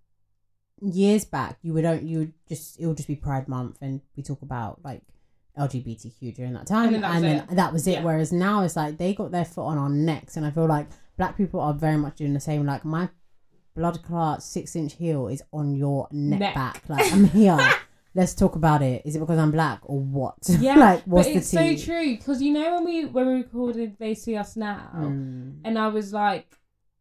[0.83, 4.01] years back, you would don't you would just it would just be Pride Month, and
[4.15, 5.01] we talk about like
[5.57, 7.55] LGBTQ during that time, And and then that was it.
[7.55, 7.91] that was it.
[7.93, 8.03] Yeah.
[8.03, 10.87] Whereas now it's like they got their foot on our necks, and I feel like
[11.17, 12.65] black people are very much doing the same.
[12.65, 13.09] Like my
[13.75, 16.55] blood clot six inch heel is on your neck, Neck.
[16.55, 16.83] back.
[16.87, 17.57] Like I'm here.
[18.15, 19.01] Let's talk about it.
[19.05, 20.35] Is it because I'm black or what?
[20.59, 21.77] Yeah, like what's but the it's tea?
[21.77, 25.61] so true because you know when we when we recorded "They See Us Now," Mm.
[25.63, 26.47] and I was like,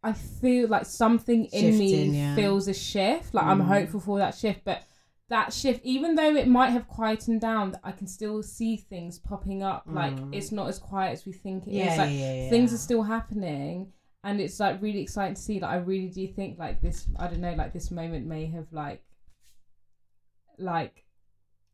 [0.03, 1.79] I feel like something in Shifting,
[2.13, 2.35] me yeah.
[2.35, 3.35] feels a shift.
[3.35, 3.67] Like I'm Mm.
[3.67, 4.83] hopeful for that shift, but
[5.29, 9.63] that shift, even though it might have quietened down, I can still see things popping
[9.63, 9.85] up.
[9.87, 10.35] Like Mm.
[10.35, 11.77] it's not as quiet as we think it is.
[11.77, 13.93] Yeah, Like yeah, yeah, things are still happening.
[14.25, 15.59] And it's like really exciting to see.
[15.61, 17.07] Like I really do think like this.
[17.19, 17.55] I don't know.
[17.55, 19.03] Like this moment may have like,
[20.59, 21.05] like,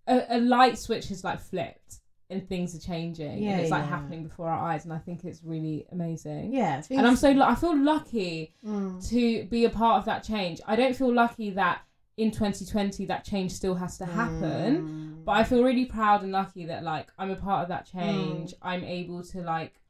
[0.07, 3.43] a, a light switch has like flipped and things are changing.
[3.43, 3.89] Yeah, and it's like yeah.
[3.89, 4.85] happening before our eyes.
[4.85, 6.53] And I think it's really amazing.
[6.53, 9.09] Yeah, And I'm so I feel lucky Mm.
[9.09, 10.61] to be a part of that change.
[10.67, 11.83] I don't feel lucky that
[12.19, 15.25] in 2020 that change still has to happen, Mm.
[15.25, 18.53] but I feel really proud and lucky that like I'm a part of that change.
[18.61, 19.81] I'm able to like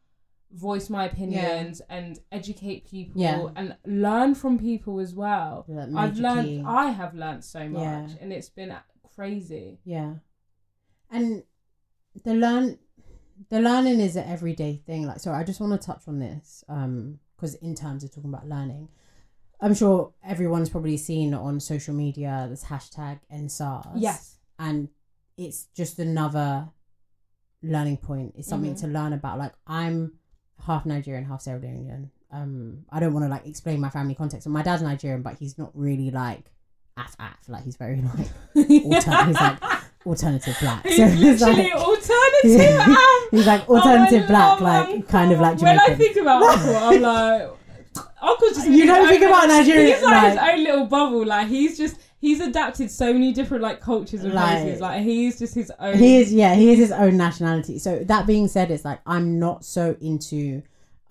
[0.52, 3.48] voice my opinions and educate people Yeah.
[3.56, 5.66] and learn from people as well.
[5.96, 6.66] I've learned.
[6.66, 8.08] I have learned so much Yeah.
[8.20, 8.74] and it's been
[9.14, 9.80] crazy.
[9.84, 10.14] Yeah.
[11.10, 11.42] And
[12.24, 12.78] the learn
[13.50, 15.06] the learning is an everyday thing.
[15.06, 16.64] Like sorry, I just want to touch on this.
[16.68, 18.88] Um because in terms of talking about learning.
[19.60, 23.92] I'm sure everyone's probably seen on social media this hashtag EndSARS.
[23.96, 24.36] Yes.
[24.58, 24.88] And
[25.36, 26.68] it's just another
[27.62, 28.34] learning point.
[28.36, 28.80] It's something Mhm.
[28.80, 29.38] to learn about.
[29.38, 30.12] Like I'm
[30.64, 32.10] half Nigerian, half Sierra Leonean.
[32.30, 34.46] Um, I don't want to like explain my family context.
[34.46, 36.52] And my dad's Nigerian, but he's not really like
[36.96, 37.48] af af.
[37.48, 39.06] Like he's very like alter- he's
[39.40, 39.58] like
[40.08, 40.84] alternative black.
[40.86, 42.96] He's So it's literally like alternative.
[43.30, 45.02] he's like Oh, alternative black, like Uncle.
[45.02, 47.50] kind of like When I think about Uncle, I'm like,
[48.22, 51.24] Uncle's just You don't think about Nigeria, He's like, his own little bubble.
[51.26, 54.80] Like he's just he's adapted so many different like cultures and Like- places.
[54.80, 55.96] Like he's just his own.
[55.96, 59.38] he is yeah he is his own nationality so that being said it's like i'm
[59.38, 60.62] not so into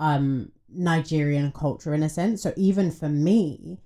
[0.01, 3.79] um nigerian culture in a sense so even for me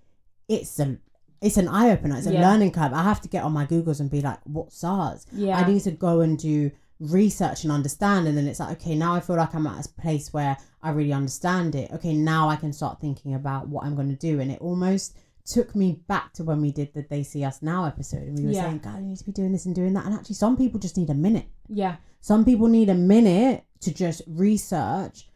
[0.50, 0.98] it's a
[1.42, 2.48] it's an eye-opener it's a Yeah.
[2.50, 5.58] learning curve i have to get on my googles and be like what's sars Yeah.
[5.58, 9.16] i need to go and do research and understand and then it's like okay now
[9.16, 12.56] i feel like i'm at a place where i really understand it okay now i
[12.56, 16.32] can start thinking about what i'm going to do and it almost took me back
[16.34, 18.66] to when we did the they see us now episode and we were Yeah.
[18.66, 20.80] saying god you need to be doing this and doing that and actually some people
[20.80, 21.96] just need a minute yeah.
[22.22, 25.28] some people need a minute to just research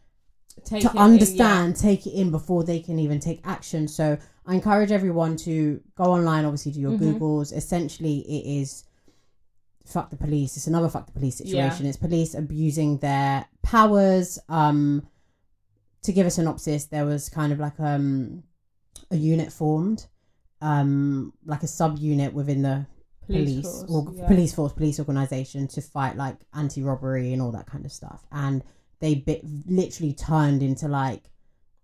[0.64, 4.18] Take to it in, understand take it in before they can even take action so
[4.48, 7.00] i encourage everyone to go online obviously do your Mhm.
[7.20, 8.84] googles essentially it is
[9.86, 15.06] fuck the police it's another fuck the police situation it's police abusing their powers um
[16.02, 18.44] to give a synopsis there was kind of like um
[19.12, 20.08] a unit formed
[20.62, 22.88] um like a sub unit within the
[23.28, 23.40] Yeah.
[23.40, 24.28] police, force, or yeah.
[24.28, 28.24] police force, police organization to fight like anti-robbery and all that kind of stuff.
[28.32, 28.64] And
[29.00, 31.32] they bit literally turned into like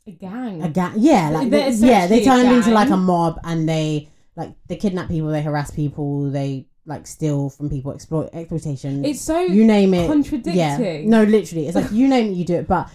[0.08, 0.64] A gang.
[0.64, 0.94] a gang.
[0.98, 5.08] Yeah, like They're yeah, they turned into like a mob, and they like they kidnap
[5.10, 9.06] people, they harass people, they like steal from people, exploit exploitation.
[9.06, 10.08] it's so you name it.
[10.08, 10.56] contradicting.
[10.56, 12.90] Yeah, no, literally, it's like you name it, you do it, but.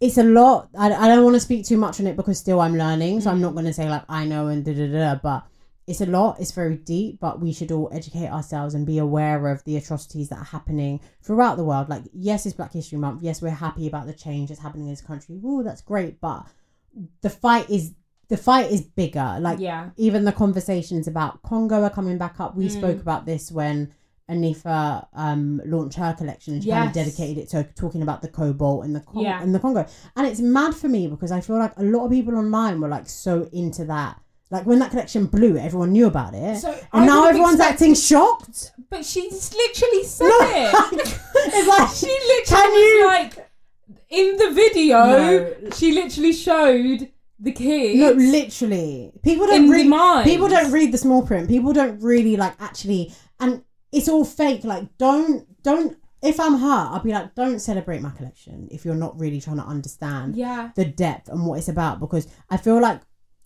[0.00, 0.68] It's a lot.
[0.76, 3.30] I, I don't want to speak too much on it because still I'm learning, so
[3.30, 3.42] I'm Mm.
[3.42, 5.14] not going to say like I know and da da da.
[5.14, 5.44] But
[5.86, 6.38] it's a lot.
[6.40, 10.28] It's very deep, but we should all educate ourselves and be aware of the atrocities
[10.28, 11.88] that are happening throughout the world.
[11.88, 13.22] Like, yes, it's Black History Month.
[13.22, 15.40] Yes, we're happy about the change that's happening in this country.
[15.44, 16.20] Oh, that's great.
[16.20, 16.46] But
[17.22, 17.94] the fight is
[18.28, 19.36] the fight is bigger.
[19.40, 19.90] Like, yeah.
[19.96, 22.56] even the conversations about Congo are coming back up.
[22.56, 22.78] We Mm.
[22.78, 23.92] spoke about this when
[24.30, 26.54] Anifa um, launched her collection.
[26.54, 29.42] and She kind of dedicated it to talking about the cobalt and the Con- Yeah.
[29.42, 29.84] and the Congo.
[30.16, 32.88] And it's mad for me because I feel like a lot of people online were
[32.88, 34.18] like so into that.
[34.52, 36.58] Like when that collection blew, everyone knew about it.
[36.58, 38.70] So and I now everyone's acting shocked.
[38.90, 41.18] But she just literally said No, it.
[41.34, 43.50] it's like she literally you- like
[44.10, 45.04] in the video.
[45.06, 45.54] No.
[45.74, 47.08] She literally showed
[47.40, 47.98] the kids.
[47.98, 49.12] No, literally.
[49.24, 50.24] People don't read.
[50.24, 51.48] People don't read the small print.
[51.48, 54.64] People don't really like actually, and it's all fake.
[54.64, 55.96] Like, don't don't.
[56.22, 59.56] If I'm her, I'll be like, don't celebrate my collection if you're not really trying
[59.56, 61.98] to understand Yeah, the depth and what it's about.
[61.98, 63.00] Because I feel like,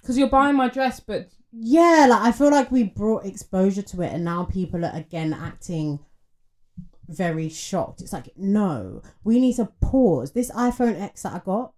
[0.06, 4.02] because you're buying my dress, but yeah, like I feel like we brought exposure to
[4.02, 5.98] it, and now people are again acting
[7.08, 8.02] very shocked.
[8.02, 10.30] It's like, no, we need to pause.
[10.30, 11.72] This iPhone X that I got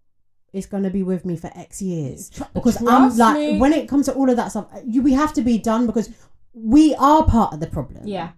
[0.53, 3.59] is going to be with me for X years because I'm like me.
[3.59, 6.11] when it comes to all of that stuff, you we have to be done because
[6.53, 8.07] we are part of the problem.
[8.07, 8.33] yeah,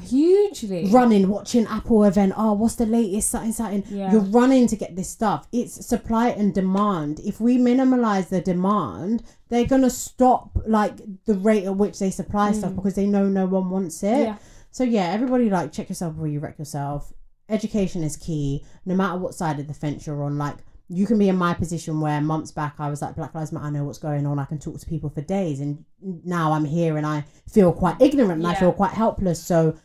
[0.00, 0.88] hugely.
[0.90, 2.32] Running, watching Apple event.
[2.36, 3.30] Oh, what's the latest?
[3.30, 3.84] Something, something.
[3.88, 4.12] Yeah.
[4.12, 5.46] You're running to get this stuff.
[5.52, 7.20] It's supply and demand.
[7.20, 12.52] If we minimalize the demand, they're gonna stop like the rate at which they supply
[12.52, 14.06] stuff because they know no one wants it.
[14.06, 14.24] Mm.
[14.24, 14.36] Yeah.
[14.70, 17.12] So yeah, everybody like check yourself before you wreck yourself.
[17.48, 20.38] Education is key, no matter what side of the fence you're on.
[20.38, 20.56] Like
[20.88, 23.66] you can be in my position where months back I was like Black Lives Matter,
[23.66, 24.38] I know what's going on.
[24.38, 28.00] I can talk to people for days, and now I'm here and I feel quite
[28.00, 29.42] ignorant and I feel quite helpless.
[29.42, 29.76] So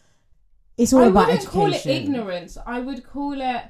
[0.78, 1.60] it's all I about education.
[1.60, 2.58] I wouldn't call it ignorance.
[2.66, 3.62] I would call it.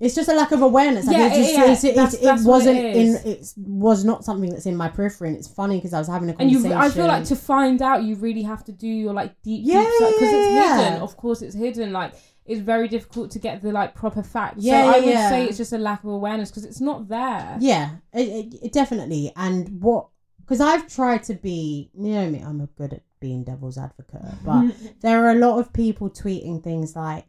[0.00, 1.06] It's just a lack of awareness.
[1.06, 1.72] Like, Yeah, it's just, yeah, yeah.
[1.72, 3.14] It's, it's, That's- it that's wasn't it in.
[3.24, 5.28] It was not something that's in my periphery.
[5.28, 6.80] And it's funny because I was having a And you, conversation.
[6.82, 9.82] I feel like to find out, you really have to do your like deep, Yeah,
[9.82, 10.84] because yeah, it's yeah.
[10.84, 11.02] hidden.
[11.02, 11.92] Of course, it's hidden.
[11.92, 12.14] Like
[12.48, 14.64] it's very difficult to get the like proper facts.
[14.64, 15.30] Yeah, so I yeah, would yeah.
[15.30, 17.58] say it's just a lack of awareness because it's not there.
[17.60, 19.32] Yeah, it, it, it definitely.
[19.36, 20.08] And what?
[20.40, 24.22] Because I've tried to be, you know me, I'm a good at being devil's advocate,
[24.44, 27.26] but there are a lot of people tweeting things like,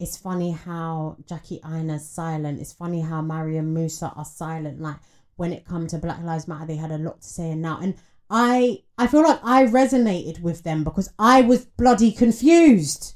[0.00, 2.60] "It's funny how Jackie Aina's silent.
[2.60, 4.80] It's funny how Mariam Musa are silent.
[4.80, 4.96] Like
[5.36, 7.78] when it come to Black Lives Matter, they had a lot to say, and now
[7.80, 7.94] and."
[8.34, 13.14] I I feel like I resonated with them because I was bloody confused.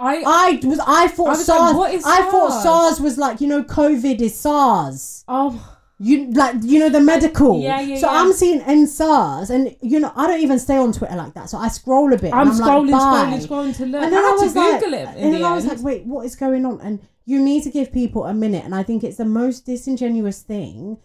[0.00, 1.60] I I was I thought I was SARS.
[1.60, 2.62] like, what is I thought SARS?
[2.62, 5.24] SARS was like you know COVID is SARS.
[5.28, 7.60] oh You like you know the medical.
[7.60, 8.20] Yeah, yeah, So yeah.
[8.20, 11.50] I'm seeing EndSARS, and you know I don't even stay on Twitter like that.
[11.50, 12.32] So I scroll a bit.
[12.32, 14.02] I'm, I'm scrolling, like, scrolling, scrolling to look.
[14.02, 16.36] And then I I, was like, and the then I was like, wait, what is
[16.36, 16.80] going on?
[16.80, 18.64] And you need to give people a minute.
[18.64, 20.98] And I think it's the most disingenuous thing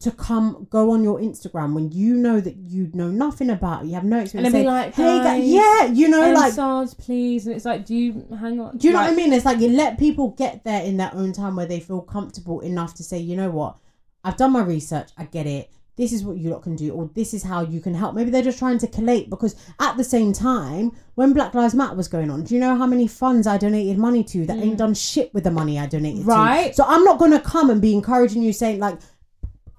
[0.00, 3.88] to come go on your Instagram when you know that you know nothing about it,
[3.88, 4.46] you have no experience.
[4.46, 7.46] And then be like, hey, guys, yeah, you know, like SARS, please.
[7.46, 8.78] And it's like, do you hang on?
[8.78, 9.32] Do you know what I mean?
[9.32, 12.60] It's like you let people get there in their own time where they feel comfortable
[12.60, 13.76] enough to say, you know what,
[14.24, 15.70] I've done my research, I get it.
[15.96, 18.14] This is what you lot can do, or this is how you can help.
[18.14, 21.94] Maybe they're just trying to collate because at the same time, when Black Lives Matter
[21.94, 24.78] was going on, do you know how many funds I donated money to that ain't
[24.78, 26.24] done shit with the money I donated to?
[26.24, 26.28] Mm.
[26.28, 26.74] Right.
[26.74, 28.98] So I'm not gonna come and be encouraging you saying like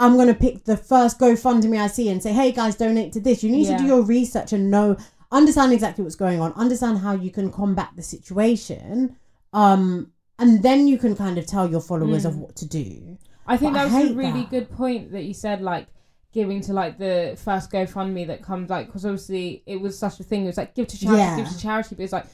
[0.02, 3.44] I'm gonna pick the first GoFundMe I see and say, hey guys, donate to this.
[3.44, 3.78] You need Yeah.
[3.78, 4.98] to do your research and know,
[5.32, 9.16] understand exactly what's going on, understand how you can combat the situation,
[9.54, 13.18] um, and then you can kind of tell your followers of what to do.
[13.46, 14.50] I think But that was a really that.
[14.50, 15.88] good point that you said, like
[16.34, 20.24] giving to like the first GoFundMe that comes like because obviously it was such a
[20.24, 20.44] thing.
[20.44, 21.36] It was like give to charity, Yeah.
[21.38, 22.26] give to charity, but it's like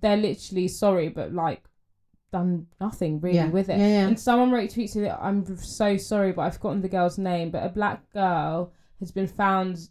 [0.00, 1.62] they're literally sorry, but like
[2.36, 3.50] done nothing really Yeah.
[3.50, 3.78] with it.
[3.78, 4.06] Yeah, yeah.
[4.08, 7.50] And someone wrote a tweets that I'm so sorry, but I've forgotten the girl's name.
[7.50, 9.88] But a black girl has been found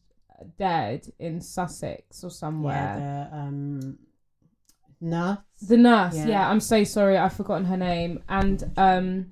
[0.58, 3.30] dead in Sussex or somewhere.
[3.32, 3.98] The um,
[5.02, 5.38] nurse.
[5.68, 6.50] The nurse, Yeah.
[6.50, 8.22] I'm so sorry, I've forgotten her name.
[8.28, 9.32] And um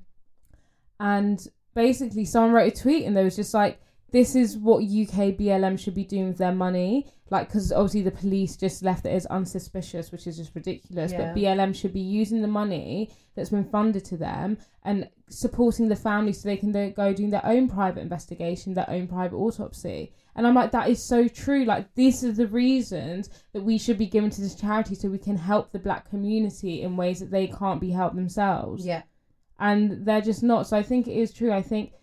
[1.00, 1.46] and
[1.76, 3.80] basically someone wrote a tweet and they was just like,
[4.14, 7.12] This is what UK BLM should be doing with their money.
[7.32, 11.12] Like, because obviously the police just left it as unsuspicious, which is just ridiculous.
[11.12, 15.96] But BLM should be using the money that's been funded to them and supporting the
[15.96, 20.14] family so they can go doing their own private investigation, their own private autopsy.
[20.36, 21.66] And I'm like, that is so true.
[21.66, 25.18] Like, these are the reasons that we should be given to this charity so we
[25.18, 28.86] can help the black community in ways that they can't be helped themselves.
[28.86, 29.02] Yeah.
[29.58, 30.68] And they're just not.
[30.68, 31.52] So I think it is true.
[31.52, 31.94] I think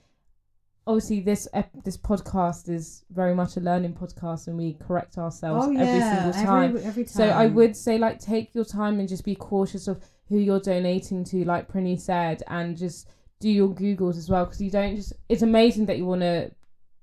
[0.86, 5.66] obviously this ep- this podcast is very much a learning podcast and we correct ourselves
[5.66, 6.70] Oh, every single time.
[6.76, 7.12] Every, every time.
[7.12, 10.60] So I would say like take your time and just be cautious of who you're
[10.60, 13.08] donating to, like Prinny said, and just
[13.40, 15.12] do your googles as well because you don't just.
[15.28, 16.50] It's amazing that you want to,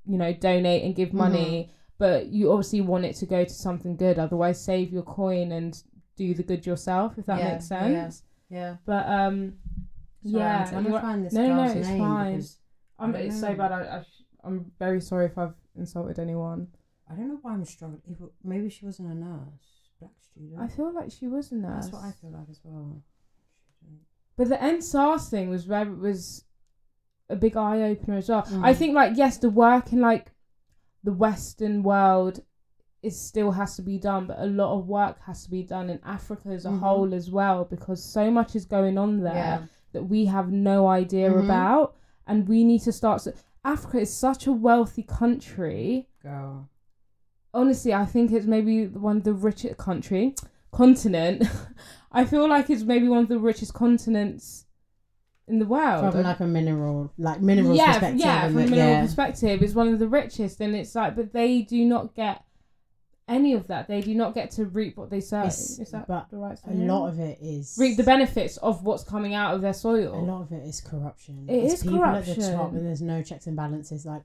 [0.06, 3.96] you know, donate and give money, but you obviously want it to go to something
[3.98, 4.18] good.
[4.20, 5.82] Otherwise, save your coin and
[6.16, 7.18] do the good yourself.
[7.18, 8.24] If that Yeah, makes sense.
[8.50, 8.78] Yeah.
[8.86, 9.54] But um,
[10.24, 12.32] Sorry, yeah, I'm trying to find this no, no, it's name fine.
[12.36, 12.58] because
[13.00, 13.72] I'm, it's so bad.
[13.72, 14.06] I, I,
[14.44, 16.68] I'm very sorry if I've insulted anyone.
[17.10, 18.02] I don't know why I'm struggling.
[18.10, 20.60] If maybe she wasn't a nurse, black student.
[20.60, 21.86] I feel like she was a nurse.
[21.86, 23.02] That's what I feel like as well.
[24.36, 26.44] But the EndSARS thing was very was
[27.30, 28.44] a big eye opener as well.
[28.44, 28.64] Mm.
[28.64, 30.32] I think like yes, the work in like
[31.04, 32.42] the Western world
[33.02, 35.90] is still has to be done, but a lot of work has to be done
[35.90, 36.80] in Africa as a Mhm.
[36.80, 39.64] whole as well because so much is going on there Yeah.
[39.94, 41.46] that we have no idea Mhm.
[41.46, 41.96] about,
[42.28, 43.22] and we need to start.
[43.22, 46.08] So, Africa is such a wealthy country.
[46.22, 46.70] Girl.
[47.54, 50.36] Honestly, I think it's maybe one of the richest country
[50.72, 51.44] continent.
[52.12, 54.66] I feel like it's maybe one of the richest continents
[55.48, 56.14] in the world.
[56.14, 58.20] From like a mineral, like mineral yeah, perspective.
[58.20, 59.02] yeah, from a mineral yeah.
[59.02, 62.44] perspective, it's one of the richest, and it's like, but they do not get
[63.28, 63.88] any of that.
[63.88, 65.40] They do not get to reap what they sow.
[65.40, 66.58] It's- is that but the right?
[66.68, 70.16] A lot of it is reap the benefits of what's coming out of their soil.
[70.16, 71.46] A lot of it is corruption.
[71.50, 72.56] It it's is people at the corruption.
[72.56, 74.06] top, and there's no checks and balances.
[74.06, 74.24] Like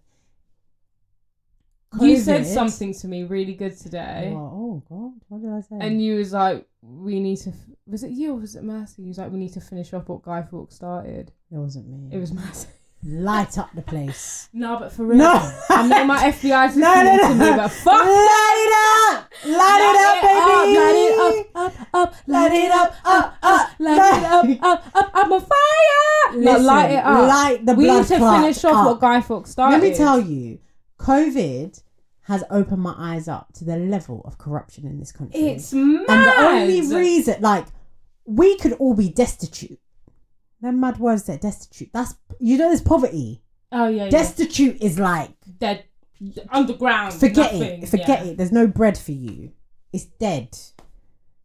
[2.01, 4.41] You said something to me really good today, What?
[4.41, 5.77] Oh God, what did I say?
[5.87, 7.57] and you was like, "We need to." F-.
[7.87, 9.03] Was it you or was it Mercy?
[9.03, 12.09] You was like, "We need to finish off what Guy Fawkes started." it wasn't me.
[12.11, 12.69] It was Mercy.
[13.05, 14.49] Light up the place.
[14.53, 15.33] No, but for real, No.
[15.71, 18.73] I know my FBI's No, listening no, to me, but fuck Light it
[19.17, 20.79] up, light, it up, baby.
[20.79, 25.11] Light it up, up, up, light it up, up, up, light it up, up, up,
[25.15, 26.39] I'm on fire.
[26.39, 27.29] No, Listen, light it up.
[27.29, 28.87] light the we blood need to finish off up.
[28.87, 29.79] what Guy Fawkes started.
[29.79, 30.59] Let me tell you,
[30.99, 31.83] COVID
[32.27, 35.41] has opened my eyes up to the level of corruption in this country.
[35.41, 36.05] it's mad.
[36.09, 37.67] and the only reason, like,
[38.25, 39.81] we could all be destitute.
[40.63, 41.25] They're mad words.
[41.25, 41.91] That destitute.
[41.93, 43.43] That's you know, there's poverty.
[43.73, 44.11] oh yeah, yeah.
[44.11, 45.85] Destitute is like dead,
[46.51, 47.15] underground.
[47.15, 47.89] forget nothing, it.
[47.89, 48.31] Forget yeah.
[48.31, 48.37] it.
[48.37, 49.53] There's no bread for you.
[49.93, 50.57] It's dead.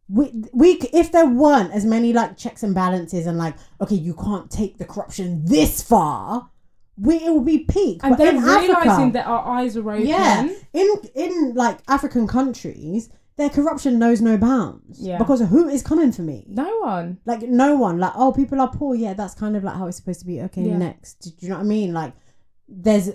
[0.08, 4.14] We we if there weren't as many like checks and balances and like okay, you
[4.14, 6.50] can't take the corruption this far.
[6.96, 8.00] We it will be peak.
[8.02, 10.06] And But then realizing Africa, that our eyes are open.
[10.06, 15.00] yeah, in in like African countries, their corruption knows no bounds.
[15.00, 15.16] Yeah.
[15.16, 16.44] Because who is coming for me?
[16.48, 17.18] No one.
[17.24, 17.98] Like no one.
[17.98, 18.94] Like oh, people are poor.
[18.94, 20.40] Yeah, that's kind of like how it's supposed to be.
[20.42, 20.76] Okay, Yeah.
[20.76, 21.14] next.
[21.20, 21.92] Do you know what I mean?
[21.94, 22.12] Like
[22.68, 23.10] there's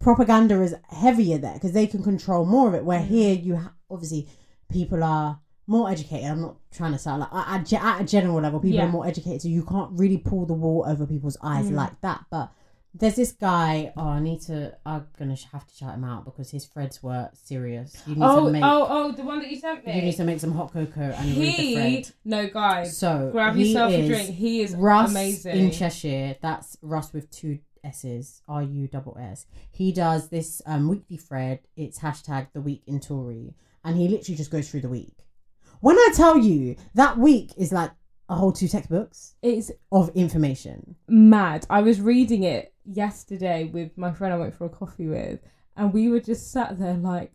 [0.00, 2.82] propaganda is heavier there because they can control more of it.
[2.82, 2.86] Mm.
[2.86, 4.28] Where here you ha- obviously
[4.70, 6.30] people are more educated.
[6.30, 8.86] I'm not trying to sound like at, at at a general level, people Yeah.
[8.86, 11.74] are more educated, so you can't really pull the wool over people's eyes Mm.
[11.74, 12.24] like that.
[12.30, 12.50] But
[12.94, 13.92] there's this guy.
[13.96, 14.76] Oh, I need to.
[14.86, 18.02] I'm gonna have to shout him out because his threads were serious.
[18.06, 18.62] You need Oh, to make.
[18.64, 19.94] oh, oh, the one that you sent me.
[19.94, 22.10] You need to make some hot cocoa and read the he, thread.
[22.24, 24.30] no guys, So grab yourself a drink.
[24.34, 25.56] He is Russ amazing.
[25.56, 26.36] in Cheshire.
[26.42, 29.46] That's Russ with two S's, R U double S.
[29.70, 31.60] He does this um, weekly thread.
[31.76, 35.14] It's hashtag the week in Tory, and he literally just goes through the week.
[35.80, 37.92] When I tell you that week is like
[38.28, 40.96] a whole two textbooks It's of information.
[41.08, 41.66] mad.
[41.70, 45.40] I was reading it yesterday with my friend I went for a coffee with,
[45.76, 47.32] and we were just sat there like,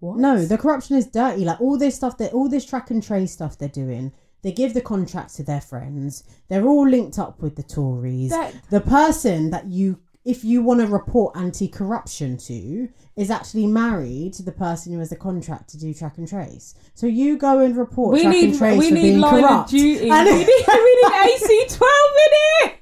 [0.00, 0.18] what?
[0.18, 1.44] No, the corruption is dirty.
[1.44, 4.12] Like all this stuff that all this track and trace stuff they're doing.
[4.42, 6.22] They give the contracts to their friends.
[6.48, 8.30] They're all linked up with the Tories.
[8.30, 14.34] That- the person that you if you want to report anti-corruption to is actually married
[14.34, 16.74] to the person who has the contract to do track and trace.
[16.94, 19.42] So you go and report we track need and trace we for need being line
[19.42, 19.64] corrupt.
[19.64, 20.10] of duty.
[20.10, 22.72] And- we need we need AC twelve in it.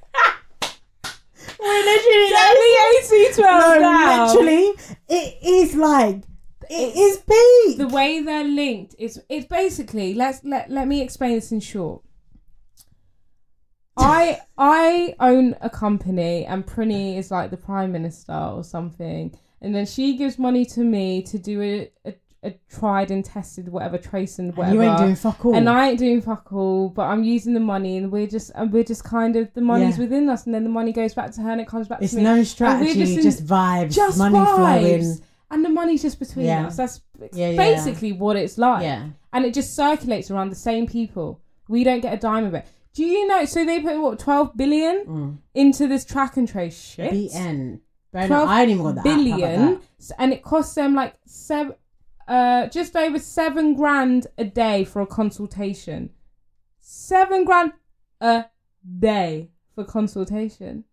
[1.60, 4.26] We're literally Get AC twelve no, down.
[4.28, 4.72] literally,
[5.08, 6.22] it is like
[6.68, 7.78] it is peak.
[7.78, 12.02] the way they're linked is it's basically let's let let me explain this in short.
[13.96, 19.74] I I own a company and Prinny is like the prime minister or something, and
[19.74, 23.96] then she gives money to me to do a a, a tried and tested whatever
[23.98, 24.74] trace and And whatever.
[24.76, 25.54] you ain't doing fuck all.
[25.54, 28.72] and I ain't doing fuck all, but I'm using the money, and we're just and
[28.72, 30.04] we're just kind of the money's Yeah.
[30.04, 32.12] within us, and then the money goes back to her, and it comes back it's
[32.12, 32.24] to me.
[32.24, 34.54] no strategy, just just, in- vibes, just money vibes.
[34.56, 35.18] flowing.
[35.50, 36.66] and the money's just between Yeah.
[36.66, 36.76] us.
[36.76, 37.00] That's
[37.32, 37.56] yeah.
[37.56, 38.82] basically what it's like.
[38.82, 39.08] Yeah.
[39.32, 41.40] And it just circulates around the same people.
[41.68, 42.66] We don't get a dime of it.
[42.92, 43.44] Do you know?
[43.44, 45.36] So they put what twelve billion Mm.
[45.54, 47.10] into this track and trace shit.
[47.12, 47.80] BN.
[48.26, 49.04] 12 mind, I ain't even got that.
[49.04, 49.80] billion,
[50.18, 51.74] and it costs them like seven,
[52.28, 56.10] uh, just over seven grand a day for a consultation.
[56.80, 57.72] Seven grand
[58.20, 58.46] a
[58.98, 60.84] day for consultation,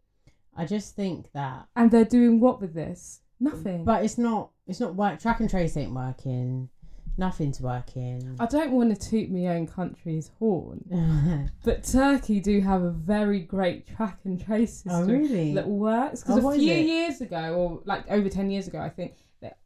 [0.55, 3.21] I just think that, and they're doing what with this?
[3.39, 3.85] Nothing.
[3.85, 4.51] but it's not.
[4.67, 5.19] It's not work.
[5.19, 6.69] Track and trace ain't working.
[7.17, 8.35] Nothing's working.
[8.39, 13.39] I don't want to toot my own country's horn, but Turkey do have a very
[13.39, 15.53] great track and trace system oh really?
[15.53, 16.23] that works.
[16.25, 19.15] Oh, Because what a few years ago, or like over ten years ago, I think
[19.41, 19.57] that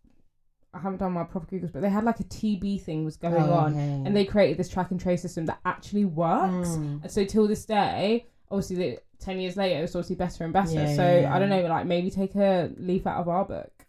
[0.74, 3.36] I haven't done my proper googles, but they had like a TB thing was going
[3.36, 3.80] Oh, on, okay.
[4.06, 6.70] and they created this track and trace system that actually works.
[6.70, 7.04] Mm.
[7.04, 10.74] And so till this day, obviously, the, ten years later, it's obviously better and better.
[10.74, 11.36] Yeah, so yeah, yeah.
[11.36, 13.85] I don't know, like maybe take a leaf out of our book,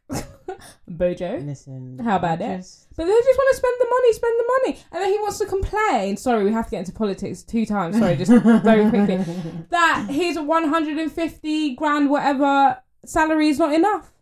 [0.89, 1.39] Bojo.
[1.41, 1.99] Listen.
[1.99, 2.57] How about it?
[2.59, 4.79] just- But they just want to spend the money, spend the money.
[4.93, 6.17] And then he wants to complain.
[6.17, 7.99] Sorry, we have to get into politics two times.
[7.99, 8.31] Sorry, just
[8.63, 9.17] very quickly.
[9.71, 14.13] That his 150 grand, whatever salary is not enough.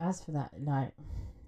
[0.00, 0.92] As for that, like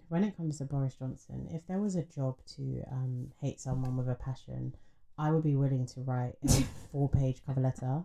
[0.08, 3.96] when it comes to Boris Johnson, if there was a job to um, hate someone
[3.96, 4.74] with a passion,
[5.18, 6.48] I would be willing to write a
[6.92, 8.02] four-page cover letter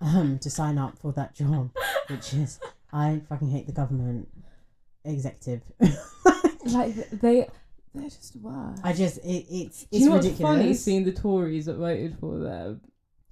[0.00, 1.70] um, to sign up for that job,
[2.08, 2.60] which is
[2.92, 4.28] I fucking hate the government
[5.04, 5.62] executive.
[6.66, 7.48] Like, they.
[7.94, 8.78] They're just worse.
[8.84, 10.58] I just it, it's Do it's you know what's ridiculous.
[10.58, 10.74] funny?
[10.74, 12.82] Seeing the Tories that voted for them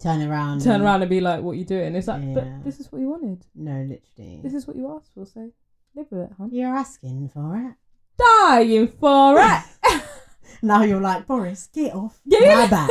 [0.00, 0.62] Turn around.
[0.62, 2.34] turn and- around and be like, "What you doing?" It's like, Yeah.
[2.34, 3.44] but this is what you wanted.
[3.54, 4.40] No, literally.
[4.42, 5.26] This is what you asked for.
[5.26, 5.52] So
[5.94, 6.48] live with it, hun.
[6.52, 7.74] You're asking for it.
[8.18, 10.04] Dying for it.
[10.62, 12.54] Now you're like Boris, get off Yeah.
[12.54, 12.90] my back.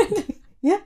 [0.61, 0.77] yeah,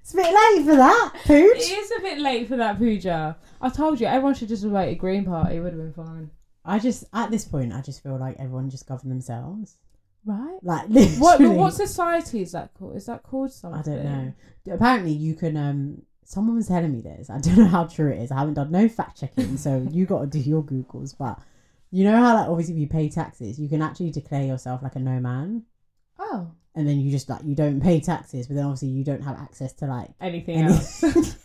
[0.00, 1.56] it's a bit late for that, pooch.
[1.56, 3.36] it is a bit late for that puja.
[3.60, 5.56] I told you, everyone should just have voted Green Party.
[5.56, 6.30] It would have been fine.
[6.64, 9.76] I just at this point, I just feel like everyone just govern themselves.
[10.24, 10.58] Right?
[10.62, 10.82] Like
[11.18, 11.40] What?
[11.40, 11.56] literally.
[11.56, 12.96] What society is that called?
[12.96, 13.80] Is that called something?
[13.80, 14.74] I don't know.
[14.74, 15.56] Apparently, you can.
[15.56, 17.30] Um, someone was telling me this.
[17.30, 18.30] I don't know how true it is.
[18.30, 21.16] I haven't done no fact checking, so you got to do your googles.
[21.18, 21.38] But
[21.90, 24.96] you know how like obviously if you pay taxes, you can actually declare yourself like
[24.96, 25.62] a no man,
[26.22, 29.22] Oh, and then you just like you don't pay taxes, but then obviously you don't
[29.22, 30.72] have access to like anything any.
[30.72, 31.02] else?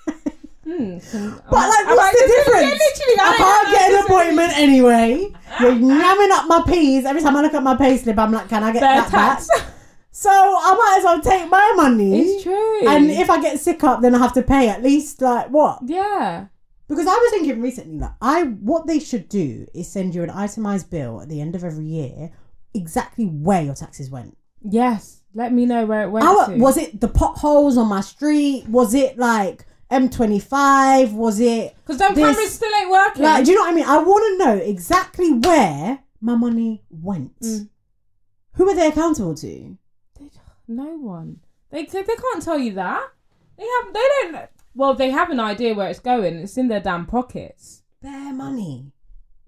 [0.67, 0.97] Hmm.
[0.97, 2.81] But like, what's the difference?
[3.21, 5.31] I can't get an appointment anyway.
[5.59, 7.05] You're yamming up my peas.
[7.05, 9.11] Every time I look at my pay slip, I'm like, can I get Fair that
[9.11, 9.47] tax.
[9.47, 9.67] back?
[10.09, 12.19] So I might as well take my money.
[12.19, 12.87] It's true.
[12.87, 15.79] And if I get sick up, then I have to pay at least like what?
[15.85, 16.47] yeah,
[16.87, 20.31] Because I was thinking recently, like I what they should do is send you an
[20.31, 22.31] itemized bill at the end of every year,
[22.73, 24.35] exactly where your taxes went.
[24.69, 25.21] Yes.
[25.33, 26.55] Let me know where it went How, to.
[26.57, 28.65] was it the potholes on my street?
[28.69, 31.11] Was it like M25?
[31.13, 33.23] Was it Because them this- cameras still ain't working.
[33.23, 33.43] like?
[33.45, 33.85] Do you know what I mean?
[33.85, 37.37] I want to know exactly where my money went.
[37.41, 37.69] Mm.
[38.53, 39.77] Who are they accountable to?
[40.67, 41.41] no one.
[41.69, 43.03] They they can't tell you that.
[43.57, 43.93] They have.
[43.93, 43.99] They
[44.31, 44.49] don't.
[44.73, 46.35] Well, they have an idea where it's going.
[46.37, 47.83] It's in their damn pockets.
[48.01, 48.91] Bare money.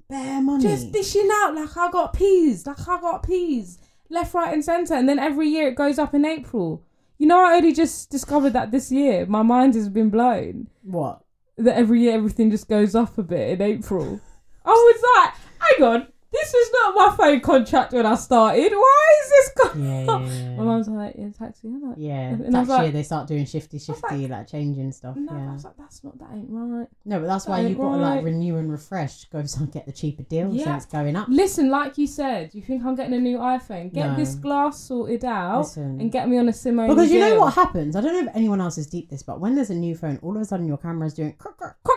[0.10, 0.62] Bare money.
[0.64, 3.78] Just dishing out like I got peas, like I got peas,
[4.10, 6.84] left, right, and centre, and then every year it goes up in April.
[7.18, 9.26] You know, I only just discovered that this year.
[9.26, 11.24] My mind has been blown what?
[11.58, 14.20] that every year everything just goes up a bit in April.
[14.66, 18.72] I was like, hang on, this was not my phone contract when I started.
[18.72, 20.20] Why is this going Yeah, yeah,
[20.50, 20.56] yeah.
[20.58, 21.68] My mum's like, yeah, taxi.
[21.70, 24.48] Like, Yeah, And I tax like- year they start doing shifty, was like- shifty, like,
[24.48, 25.16] changing stuff.
[25.16, 26.88] no, I yeah, was like, that's not, that ain't right.
[27.06, 29.24] no, but that's why you got to like renew and refresh.
[29.26, 30.66] Go and get the cheaper deal Yeah.
[30.66, 31.28] since it's going up.
[31.30, 33.94] Listen, like you said, you think I'm getting a new iPhone?
[33.94, 34.16] Get No.
[34.16, 36.00] this glass sorted out Listen.
[36.02, 37.96] and get me on a sim only Because you know what happens?
[37.96, 40.20] I don't know if anyone else has deep this, but when there's a new phone,
[40.22, 41.76] all of a sudden your camera's doing crook, crook.
[41.84, 41.97] Crook,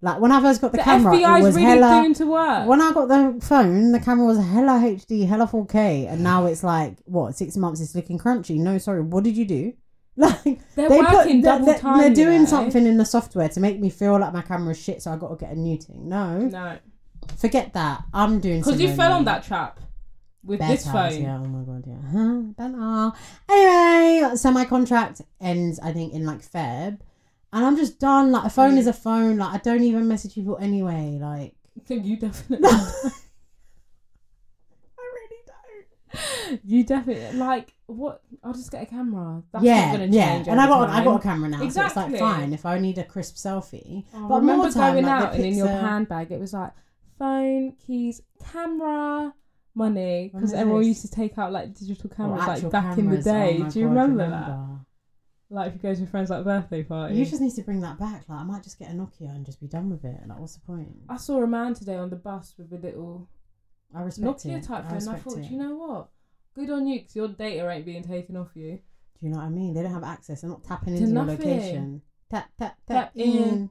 [0.00, 2.00] Like when I first got the, The camera, it was really hella.
[2.02, 2.68] doing to work.
[2.68, 6.62] When I got the phone, the camera was hella HD, hella 4K, and now it's
[6.62, 7.80] like what six months?
[7.80, 8.58] It's looking crunchy.
[8.58, 9.72] No, sorry, what did you do?
[10.18, 10.42] Like
[10.74, 11.98] They're they working they're, double they're- time.
[12.00, 12.48] they're you doing know.
[12.48, 15.28] something in the software to make me feel like my camera's shit, so I got
[15.28, 16.08] to get a new thing.
[16.08, 16.76] No, No,
[17.36, 18.02] forget that.
[18.12, 19.78] I'm doing because you fell on that trap
[20.44, 21.22] with this times, phone.
[21.22, 23.12] Yeah, oh my god, yeah.
[23.12, 23.12] Huh.
[23.48, 26.98] Anyway, so my contract ends, I think, in like Feb.
[27.52, 28.30] And I'm just done.
[28.32, 28.78] Like, a phone Mm.
[28.78, 29.38] is a phone.
[29.38, 31.18] Like, I don't even message people anyway.
[31.20, 32.68] Like, I think you definitely.
[34.98, 36.60] I really don't.
[36.64, 38.22] you definitely like what?
[38.42, 39.42] I'll just get a camera.
[39.52, 40.34] That's yeah, yeah.
[40.34, 40.48] change.
[40.48, 41.58] And I got, I got a camera now.
[41.58, 42.02] So Exactly.
[42.02, 44.04] it's like fine if I need a crisp selfie.
[44.14, 46.52] Oh, I but remember more time, going like, out and in your handbag it was
[46.52, 46.72] like
[47.18, 48.22] phone, keys,
[48.52, 49.32] camera,
[49.74, 50.30] money.
[50.32, 52.98] Because everyone used to take out like digital cameras like back cameras.
[52.98, 53.60] in the day.
[53.64, 54.77] Oh Do you God, remember, that?
[55.50, 57.14] Like if you go to your friend's like birthday party.
[57.14, 58.24] You just need to bring that back.
[58.28, 60.20] Like, I might just get a Nokia and just be done with it.
[60.26, 60.88] Like, what's the point?
[61.08, 63.28] I saw a man today on the bus with a little
[63.94, 64.64] I respect Nokia it.
[64.64, 65.08] type I phone.
[65.08, 65.50] I thought, it.
[65.50, 66.08] you know what?
[66.54, 68.72] Good on you, because your data ain't being taken off you.
[69.18, 69.74] Do you know what I mean?
[69.74, 70.42] They don't have access.
[70.42, 72.02] They're not tapping into your location.
[72.30, 73.70] Tap tap tap, Tap in.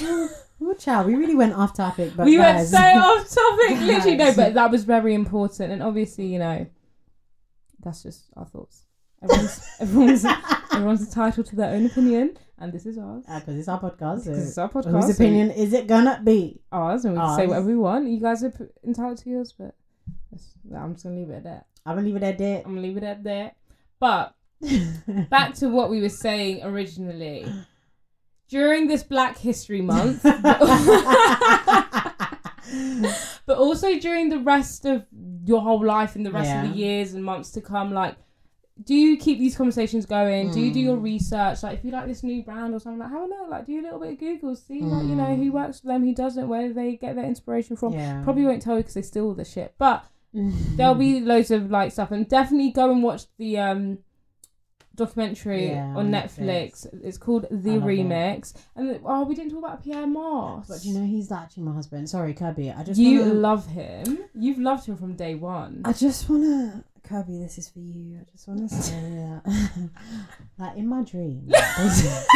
[0.00, 0.28] in.
[0.60, 4.16] Well, child, we really went off topic, but we went so off topic, literally.
[4.16, 6.66] No, but that was very important, and obviously, you know,
[7.80, 8.83] that's just our thoughts.
[9.24, 10.24] Everyone's everyone's
[10.72, 13.24] everyone's entitled to their own opinion, and this is ours.
[13.28, 14.24] Ah, because it's our podcast.
[14.24, 14.90] Because it's our podcast.
[15.06, 16.60] whose opinion is it gonna be?
[16.72, 17.48] ours, and we can say Ours.
[17.50, 18.08] whatever we want.
[18.08, 19.74] You guys are p- entitled to yours, but
[20.30, 21.66] that's- I'm just gonna leave it at that.
[21.86, 22.62] I'm gonna leave it at that.
[22.66, 23.56] I'm gonna leave it at that.
[24.00, 24.34] But
[25.30, 27.46] back to what we were saying originally.
[28.48, 30.60] During this Black History Month, but
[33.58, 35.04] also during the rest of
[35.44, 36.70] your whole life and the rest of Yeah.
[36.70, 38.16] the years and months to come, like,
[38.82, 40.50] do you keep these conversations going?
[40.50, 41.02] Do you do your Mm.
[41.04, 41.62] research?
[41.62, 43.48] Like, if you like this new brand or something, like, have a look.
[43.48, 45.54] Like, do a little bit of Google, see, like, you know, who Mm.
[45.54, 47.92] works for them, who doesn't, where they get their inspiration from.
[47.92, 48.22] yeah.
[48.24, 51.70] Probably won't tell you because they steal all the shit, but there'll be loads of
[51.70, 53.98] like stuff and definitely go and watch the um
[54.96, 56.86] documentary Yeah, on on Netflix.
[57.02, 57.98] It's called The love it.
[57.98, 58.54] Remix.
[58.76, 60.68] And oh, we didn't talk about Pyer Moss.
[60.68, 62.08] But you know, he's actually my husband.
[62.08, 62.76] Sorry, Kerby.
[62.76, 64.18] I just you wanna, love him.
[64.34, 65.82] You've loved him from day one.
[65.84, 67.42] I just wanna Kerby.
[67.42, 68.18] This is for you.
[68.20, 69.90] I just wanna say that,
[70.58, 71.46] like in my dream,
[71.76, 72.26] basically,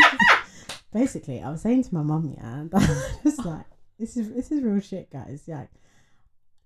[0.92, 3.64] basically, I was saying to my mum, yeah, that just like
[3.98, 5.44] this is this is real shit, guys.
[5.46, 5.66] Yeah.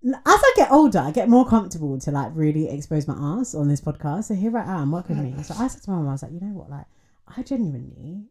[0.05, 3.69] As I get older, I get more comfortable to like really expose my ass on
[3.69, 4.25] this podcast.
[4.25, 5.33] So here I am, with me.
[5.43, 6.85] So I said to my mum, I was like, you know what, like,
[7.37, 8.25] I genuinely,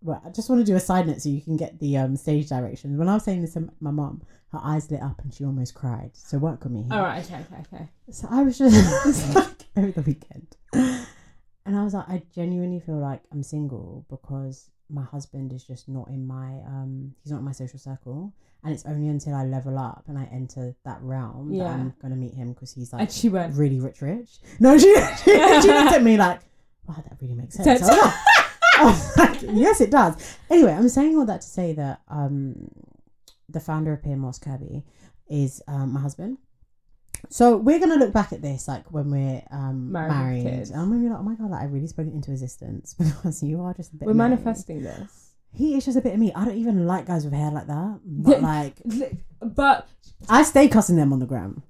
[0.00, 2.16] well, I just want to do a side note so you can get the um
[2.16, 2.98] stage directions.
[2.98, 4.22] When I was saying this to my mum,
[4.52, 6.10] her eyes lit up and she almost cried.
[6.14, 6.82] So work with me.
[6.82, 6.92] here.
[6.92, 7.88] All right, okay, okay, okay.
[8.10, 12.98] So I was just like over the weekend, and I was like, I genuinely feel
[12.98, 17.44] like I'm single because my husband is just not in my um he's not in
[17.44, 18.32] my social circle,
[18.62, 22.16] and it's only until I level up and I enter that realm that I'm gonna
[22.16, 23.54] meet him because he's like And she went.
[23.56, 24.38] really rich, rich.
[24.60, 24.94] No, she
[25.24, 25.32] she,
[25.62, 26.40] she looked at me like,
[26.86, 27.82] wow, that really makes sense.
[27.82, 28.14] I was like,
[28.78, 30.36] I was like, yes, it does.
[30.50, 32.68] Anyway, I'm saying all that to say that um,
[33.52, 34.82] the founder of Moss Kerby
[35.28, 36.38] is um, my husband.
[37.28, 40.70] So we're gonna look back at this like when we're um, Married married, kids.
[40.70, 42.94] and I'm gonna be like, oh my god, like I really spoke it into existence
[42.98, 44.06] because you are just a bit.
[44.06, 45.34] We're manifesting this.
[45.54, 46.32] He is just a bit of me.
[46.34, 48.74] I don't even like guys with hair like that, but like
[49.40, 49.86] But
[50.28, 51.62] I stay cussing them on the gram,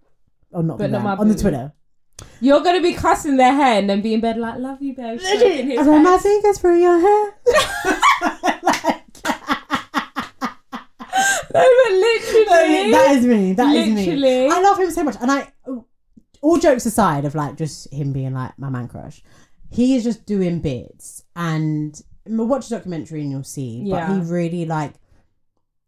[0.52, 1.34] or not, But the not gram, my on the.
[1.34, 1.72] Twitter.
[2.40, 4.94] you're going to be cussing their hair and then be in bed like, love you,
[4.94, 5.18] babe.
[5.20, 6.20] his I head.
[6.20, 7.34] fingers through your hair.
[8.62, 9.02] Like-
[11.54, 11.92] No, but
[12.68, 12.92] literally.
[12.92, 13.52] that is me.
[13.54, 14.48] That is me.
[14.50, 15.52] I love him so much, and I.
[16.40, 19.22] All jokes aside, of like just him being like my man crush,
[19.70, 23.82] he is just doing bits, and watch a documentary and you'll see.
[23.84, 24.08] Yeah.
[24.08, 24.94] But he really like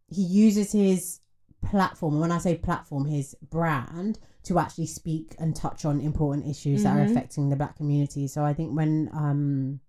[0.09, 1.19] he uses his
[1.65, 2.15] platform.
[2.15, 6.83] And when I say platform, his brand to actually speak and touch on important issues
[6.85, 7.11] that are Mhm.
[7.11, 8.29] affecting the black community.
[8.29, 9.81] So I think when um,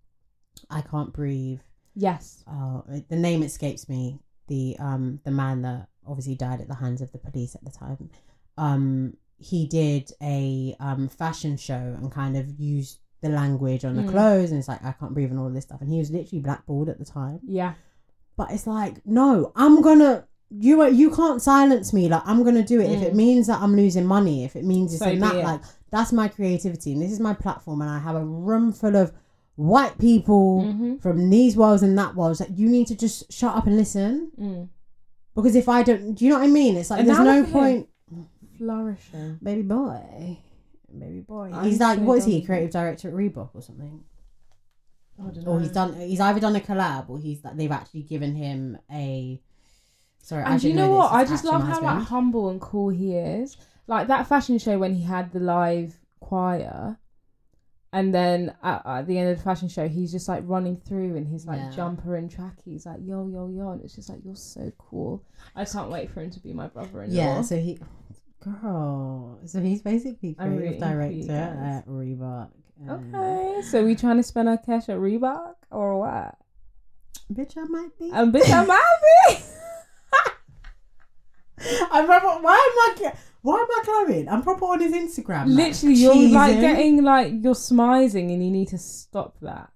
[0.69, 1.59] I can't breathe
[1.93, 2.43] yes.
[2.47, 4.19] oh, the name escapes me.
[4.47, 7.71] The um the man that obviously died at the hands of the police at the
[7.71, 8.09] time.
[8.57, 14.03] Um, he did a um fashion show and kind of used the language on the
[14.03, 14.09] Mm.
[14.11, 15.81] clothes, and it's like I can't breathe and all this stuff.
[15.81, 17.39] And he was literally blackballed at the time.
[17.45, 17.73] Yeah.
[18.37, 22.07] But it's like, no, I'm gonna you you can't silence me.
[22.07, 24.45] Like I'm gonna do it if it means that I'm losing money.
[24.45, 25.05] If it means this Mm.
[25.05, 25.43] So and that, it.
[25.43, 27.81] like that's my creativity and this is my platform.
[27.81, 29.11] And I have a room full of
[29.55, 30.97] white people Mm-hmm.
[30.97, 34.31] from these worlds and that worlds that you need to just shut up and listen.
[34.39, 34.69] Mm.
[35.35, 36.77] Because if I don't, do you know what I mean?
[36.77, 37.51] It's like And there's no look at him.
[37.51, 37.89] point,
[38.57, 39.39] Flourishing.
[39.43, 40.39] baby boy,
[40.97, 41.51] baby boy.
[41.53, 42.41] I'm He's like, so what is he?
[42.41, 44.03] Creative director at Reebok or something?
[45.19, 45.93] I don't Or he's done.
[45.99, 49.41] He's either done a collab or he's like they've actually given him a.
[50.21, 51.11] Sorry, I And you know this, what?
[51.13, 53.57] I just love how like humble and cool he is.
[53.87, 56.97] Like that fashion show when he had the live choir,
[57.95, 61.15] and then at, at the end of the fashion show, he's just like running through
[61.15, 61.71] in his like Yeah.
[61.71, 65.23] jumper and trackies, like yo yo yo, and it's just like you're so cool.
[65.55, 67.15] I can't wait for him to be my brother-in-law.
[67.15, 67.79] Yeah, so he,
[68.41, 72.49] girl, so he's basically creative director at Reebok.
[72.89, 76.35] Okay, so we trying to spend our cash at Reebok or what?
[77.31, 78.11] bitch, I might be.
[78.11, 79.43] And bitch, I'm happy.
[81.91, 82.43] I'm proper.
[82.43, 83.13] Why am I?
[83.45, 84.27] Why am I glowing?
[84.27, 85.45] I'm proper on his Instagram.
[85.49, 89.69] like, Literally, you're like getting like you're smizing, and you need to stop that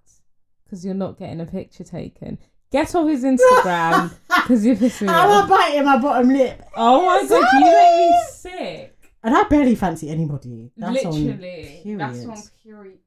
[0.64, 2.36] because you're not getting a picture taken.
[2.72, 5.48] Get off his Instagram because you're pissing me I'm off.
[5.48, 9.12] biting my bottom lip, Oh my god, you make me sick.
[9.22, 10.72] and I barely fancy anybody.
[10.76, 12.98] That's Literally, on that's on period.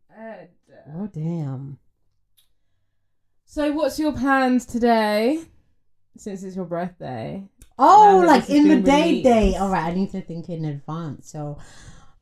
[0.96, 1.78] Oh damn.
[3.44, 5.42] So, what's your plans today?
[6.18, 7.44] Since it's your birthday.
[7.80, 9.56] Oh, like in the day day.
[9.56, 11.32] All right, I need to think in advance.
[11.32, 11.58] So,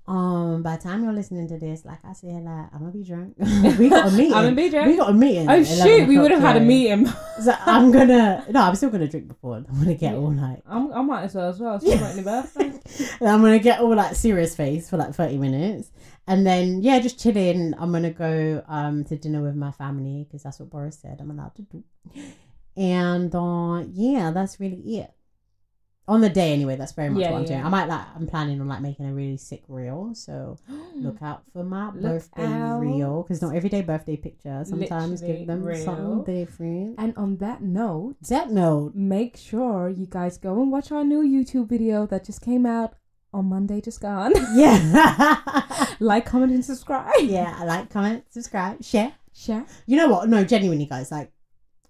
[0.07, 3.03] um, by the time you're listening to this, like I said, like I'm gonna be
[3.03, 3.35] drunk.
[3.77, 4.33] we got a meeting.
[4.33, 4.87] I'm gonna be drunk.
[4.87, 5.49] We got a meeting.
[5.49, 7.05] Oh at 11 shoot, we would have had a meeting.
[7.41, 8.45] So I'm gonna.
[8.49, 9.57] No, I'm still gonna drink before.
[9.57, 10.61] I'm gonna get all like.
[10.65, 11.79] I'm, I might as well as well.
[11.79, 12.79] Celebrating your birthday.
[13.19, 15.91] And I'm gonna get all like serious face for like 30 minutes,
[16.27, 17.73] and then yeah, just chilling.
[17.77, 21.29] I'm gonna go um to dinner with my family because that's what Boris said I'm
[21.29, 21.83] allowed to do.
[22.77, 25.11] And uh yeah, that's really it.
[26.07, 27.47] On the day anyway, that's very much Yeah, what I'm yeah.
[27.49, 27.65] doing.
[27.65, 30.57] I might like I'm planning on like making a really sick reel, so
[30.95, 32.79] look out for my Look birthday out.
[32.79, 34.63] reel because not everyday birthday picture.
[34.65, 35.85] Sometimes Literally give them real.
[35.85, 36.95] something different.
[36.97, 41.21] And on that note, That note, make sure you guys go and watch our new
[41.23, 42.95] YouTube video that just came out
[43.33, 44.33] on Monday, just gone.
[44.55, 45.37] yeah,
[46.01, 47.13] like, comment, and subscribe.
[47.21, 47.63] yeah.
[47.63, 49.13] Like, comment, subscribe, share.
[49.33, 49.65] Share.
[49.85, 50.27] You know what?
[50.27, 51.11] No, genuinely, guys.
[51.11, 51.31] Like,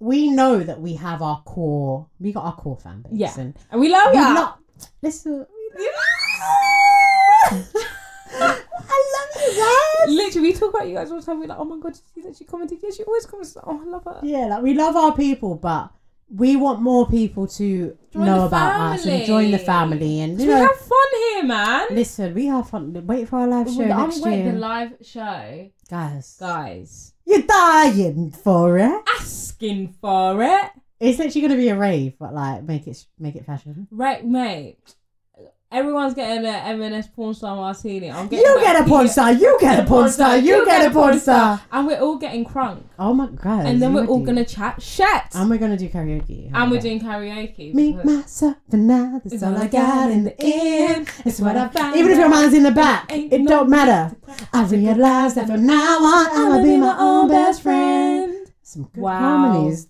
[0.02, 2.08] we know that we have our core.
[2.20, 3.14] We got our core fan base.
[3.14, 3.34] Yeah.
[3.39, 4.36] And And we love we you.
[4.36, 4.54] lo-
[5.02, 5.45] Listen.
[8.34, 10.16] I love you guys.
[10.16, 11.39] Literally, we talk about you guys all the time.
[11.39, 12.80] We're like, oh my god, did you see that she commented?
[12.82, 13.58] Yeah, she always comments.
[13.64, 14.20] Oh, I love her.
[14.24, 15.91] Yeah, like we love our people, but
[16.34, 20.22] we want more people to Join know about us and join the family.
[20.22, 21.88] And you we know, have fun here, man.
[21.91, 23.06] listen, we have fun.
[23.06, 26.38] Wait for our live show I'm next waiting year, the live show, guys.
[26.39, 27.14] guys.
[27.26, 29.04] You're dying for it.
[29.20, 30.72] Asking for it,
[31.02, 33.88] It's literally gonna be a rave, but like make it make it fashion.
[33.92, 34.96] right, mate?
[35.72, 38.11] Everyone's getting an M&S porn star martini.
[38.11, 39.32] I'm getting You get a porn star.
[39.32, 40.38] You get a porn star.
[40.38, 41.61] You get a porn star.
[41.72, 43.65] and we're all getting crunk, Oh my god!
[43.67, 46.51] and then we're all gonna chat shit, And we're gonna do karaoke.
[46.53, 47.74] and we're doing karaoke.
[47.74, 49.19] Me, myself, and I.
[49.24, 51.07] That's all I got in the end.
[51.26, 54.13] It's what I found Even if your man's in the back, it don't matter.
[54.51, 58.51] I realize that from now on, I'ma be my own best friend.
[58.61, 59.19] Some good Wow.
[59.19, 59.88] harmonies.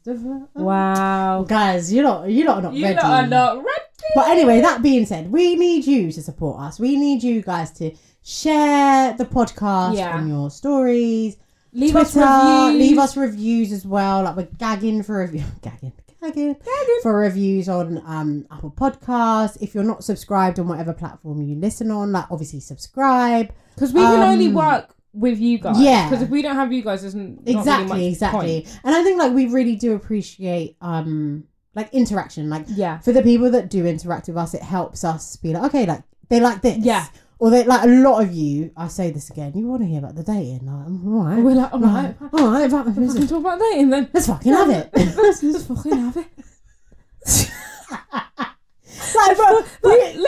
[0.55, 2.95] Wow, Guys, you lot, you are not you ready.
[2.97, 3.67] lot are not ready.
[4.15, 6.79] But anyway, that being said, we need you to support us.
[6.79, 7.91] We need you guys to
[8.23, 10.15] share the podcast Yeah.
[10.17, 11.37] on your stories,
[11.73, 12.87] leave Twitter, us reviews.
[12.89, 14.23] leave us reviews as well.
[14.23, 19.57] Like we're gagging for review, gagging, gagging, gagging for reviews on um Apple Podcasts.
[19.61, 23.51] If you're not subscribed on whatever platform you listen on, like obviously subscribe.
[23.75, 25.77] because we can only Um, work with you guys.
[25.79, 26.09] yeah.
[26.09, 28.61] because if we don't have you guys, there's not exactly, really much exactly.
[28.61, 28.79] point.
[28.83, 31.43] And I think like we really do appreciate um
[31.75, 32.49] like interaction.
[32.49, 35.63] Like Yeah, for the people that do interact with us, it helps us be like,
[35.65, 36.77] okay, like they like this.
[36.79, 37.05] Yeah.
[37.39, 38.71] Or they like a lot of you.
[38.77, 39.53] I say this again.
[39.55, 40.65] You want to hear about the dating?
[40.67, 41.39] Like, all right.
[41.43, 42.69] we're like, all right, all right.
[42.69, 44.89] but- we can talk about and then Let's fucking have it.
[45.17, 46.27] let's, let's fucking have it.
[49.15, 50.27] like, bro, we-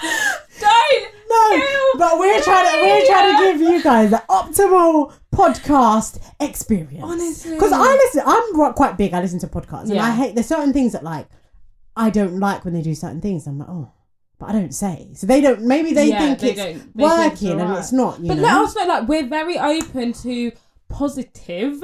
[0.00, 1.12] Don't.
[1.28, 1.94] no, Ew.
[1.98, 7.04] but we're trying to we're trying to give you guys the optimal podcast experience.
[7.04, 7.54] Honestly.
[7.54, 8.22] because I listen.
[8.26, 9.14] I'm quite- big.
[9.14, 10.04] I listen to podcasts, and Yeah.
[10.04, 10.34] I hate.
[10.34, 11.28] There's certain things that like
[11.96, 13.46] I don't like when they do certain things.
[13.46, 13.90] I'm like, oh,
[14.38, 15.10] but I don't say.
[15.14, 15.62] So they don't.
[15.62, 17.78] Maybe they Yeah, think they it's don't- they think it's working, and alright.
[17.78, 18.20] it's not.
[18.20, 18.42] You But know.
[18.42, 20.52] let us know, like, we're very open to
[20.88, 21.82] positive,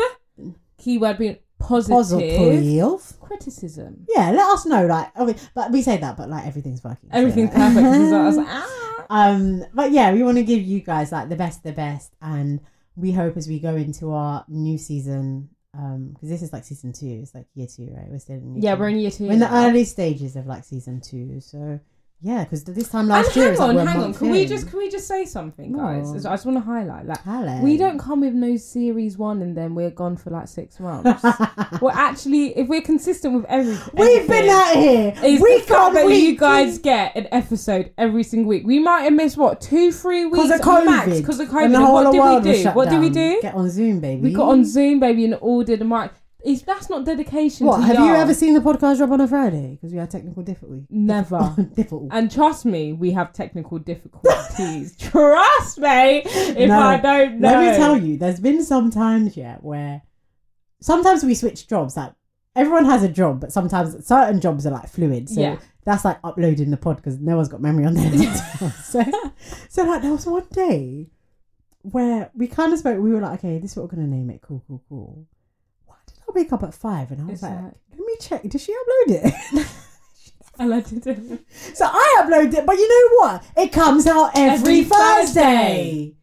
[0.79, 3.21] keyword being positive, positive.
[3.21, 4.07] criticism.
[4.09, 4.87] Yeah, let us know.
[4.87, 7.11] Like, I mean, but we say that, but like everything's working.
[7.11, 7.87] so- Everything's perfect.
[7.87, 9.05] Is I was like, ah.
[9.11, 12.61] um, but yeah, we want to give you guys like the best, the best, and
[12.97, 16.93] we hope as we go into our new season, Um, because this is like season
[16.93, 17.19] two.
[17.23, 18.09] It's like year two, right?
[18.09, 18.81] We're still in year Yeah, two.
[18.81, 19.25] we're in year two.
[19.27, 21.41] We're in the early stages of like season two.
[21.41, 21.81] So
[22.25, 24.14] yeah, because this time And last year, hang like on, we're hang on.
[24.14, 26.25] Can we just can we just say something, guys?
[26.25, 27.61] I just want to highlight that Hello.
[27.61, 31.22] we don't come with no series one and then we're gone for like six months.
[31.83, 35.12] we're actually, if we're consistent with everything, We've been out here.
[35.22, 36.25] We the fact that week.
[36.25, 38.66] you guys get an episode every single week.
[38.66, 40.85] We might have missed what two, three weeks because of COVID.
[40.87, 41.64] max because of COVID.
[41.66, 42.70] And the And whole what did we do?
[42.70, 43.39] What did we do?
[43.43, 44.22] Get on Zoom, baby.
[44.22, 46.11] We got on Zoom, baby, and ordered a mic.
[46.45, 47.67] Is that's not dedication?
[47.67, 49.73] What to have you ever seen the podcast drop on a Friday?
[49.73, 50.85] Because we had technical difficulty.
[50.91, 51.55] Never.
[51.75, 52.09] difficult.
[52.11, 54.95] And trust me, we have technical difficulties.
[54.99, 56.79] trust me, if No.
[56.79, 57.49] I don't know.
[57.49, 60.03] Let me tell you, there's been some times yet where
[60.83, 61.97] sometimes we switch jobs.
[61.97, 62.13] Like
[62.55, 65.31] everyone has a job, but sometimes certain jobs are like fluid.
[65.31, 65.57] So Yeah.
[65.87, 68.35] that's like uploading the pod because no one's got memory on their
[68.85, 69.03] so,
[69.71, 71.09] so like there was one day
[71.81, 73.01] where we kind of spoke.
[73.01, 74.43] We were like, okay, this is what we're gonna name it.
[74.43, 75.27] Cool, cool, cool.
[76.35, 78.43] Did wake up at five and I was like, like- let me check.
[78.43, 79.35] Did she upload it?
[80.59, 81.45] And I didn't.
[81.74, 83.45] so I uploaded it, but you know what?
[83.57, 85.41] It comes out every, Every Thursday.
[85.43, 86.14] Thursday.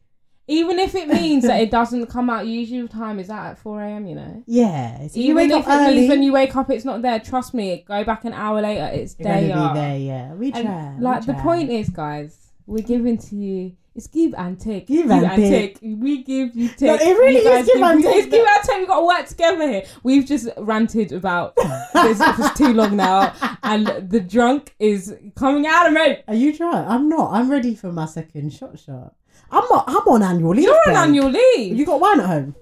[0.48, 3.84] Even if it means that it doesn't come out, usual time is out at 4
[3.84, 4.44] a.m., you know?
[4.48, 5.08] Yeah.
[5.08, 5.96] So Even wake if it early.
[5.96, 7.20] means when you wake up, it's not there.
[7.22, 9.42] Trust me, go back an hour later, it's there.
[9.42, 10.34] be there, yeah.
[10.34, 10.60] We try.
[10.62, 13.78] And we like the point is, guys, we're giving to you.
[14.02, 14.88] It's give and take.
[14.88, 15.78] Give and take.
[15.80, 16.82] We give you take.
[16.82, 18.78] No, it really is guys give and take, It's give and take.
[18.80, 19.84] We've got to work together here.
[20.02, 21.56] We've just ranted about
[21.94, 23.32] this for too long now,
[23.62, 26.18] and the drunk is coming out of me.
[26.28, 26.88] Are you trying?
[26.88, 27.32] I'm not.
[27.32, 29.14] I'm ready for my second shot shot.
[29.52, 29.84] I'm not.
[29.88, 30.64] I'm on annual leave.
[30.64, 30.96] You're on babe.
[30.98, 31.78] annual leave.
[31.78, 32.56] You got wine at home?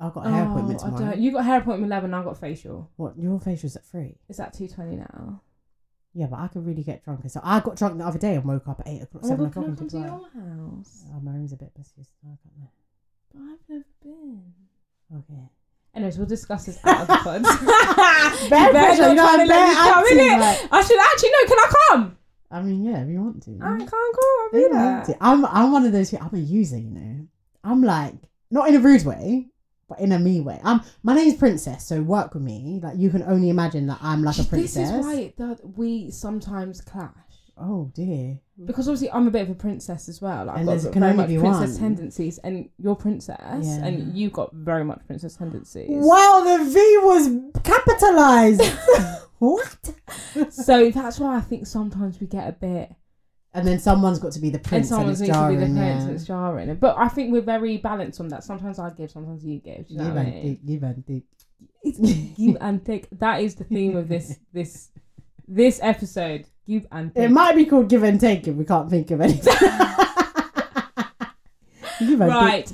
[0.00, 1.14] I've got a hair Oh, appointment I tomorrow.
[1.14, 2.14] You got hair appointment eleven.
[2.14, 2.90] I got facial.
[2.96, 3.18] What?
[3.18, 4.16] Your facial's at three?
[4.30, 5.42] It's at two twenty now.
[6.14, 7.28] Yeah, but I could really get drunk.
[7.28, 9.46] So I got drunk the other day and woke up at eight o'clock, Oh, seven
[9.46, 10.08] but can o'clock, I and come to your
[10.78, 11.04] house?
[11.12, 11.90] Oh, my room's a bit messy.
[11.96, 12.70] so I don't know.
[13.32, 14.42] But I've never been.
[15.16, 15.42] Okay.
[15.94, 17.42] Anyways, we'll discuss this out of the pod.
[18.50, 21.46] Bare pressure, you know, I'm bare come acting, like- I should actually know.
[21.48, 22.16] Can I come?
[22.50, 23.58] I mean, yeah, if you want to.
[23.62, 23.96] I can't go.
[24.42, 25.16] I'll be there.
[25.20, 26.10] I'm, I'm one of those.
[26.10, 26.78] who- I'm a user.
[26.78, 27.26] You know.
[27.64, 28.14] I'm like
[28.50, 29.48] not in a rude way,
[29.88, 30.60] but in a me way.
[30.64, 30.80] I'm.
[31.02, 32.80] My name's Princess, so work with me.
[32.82, 34.90] Like you can only imagine that I'm like a princess.
[34.90, 37.10] This is why does, we sometimes clash.
[37.56, 38.40] Oh dear.
[38.64, 40.46] Because obviously I'm a bit of a princess as well.
[40.46, 41.88] Like, And I've got can very only much princess one.
[41.88, 43.84] tendencies, and you're princess, Yeah.
[43.86, 45.88] and you've got very much princess tendencies.
[45.90, 48.62] Wow, the V was capitalized.
[49.38, 49.90] what?
[50.50, 52.92] So that's why I think sometimes we get a bit,
[53.54, 54.90] And then someone's got to be the and prince.
[54.90, 56.02] And, someone it's needs to be the prince, yeah.
[56.02, 56.74] and it's jarring.
[56.74, 58.42] But I think we're very balanced on that.
[58.42, 59.88] Sometimes I give, sometimes you give.
[59.88, 60.42] You know Give what I and mean?
[60.42, 61.24] take, give and take.
[62.36, 63.06] Give and take.
[63.18, 64.90] That is the theme of this this
[65.46, 66.46] this episode.
[66.66, 67.24] Give and take.
[67.24, 69.54] It might be called give and take if we can't think of anything.
[72.00, 72.20] give and take.
[72.20, 72.72] Right.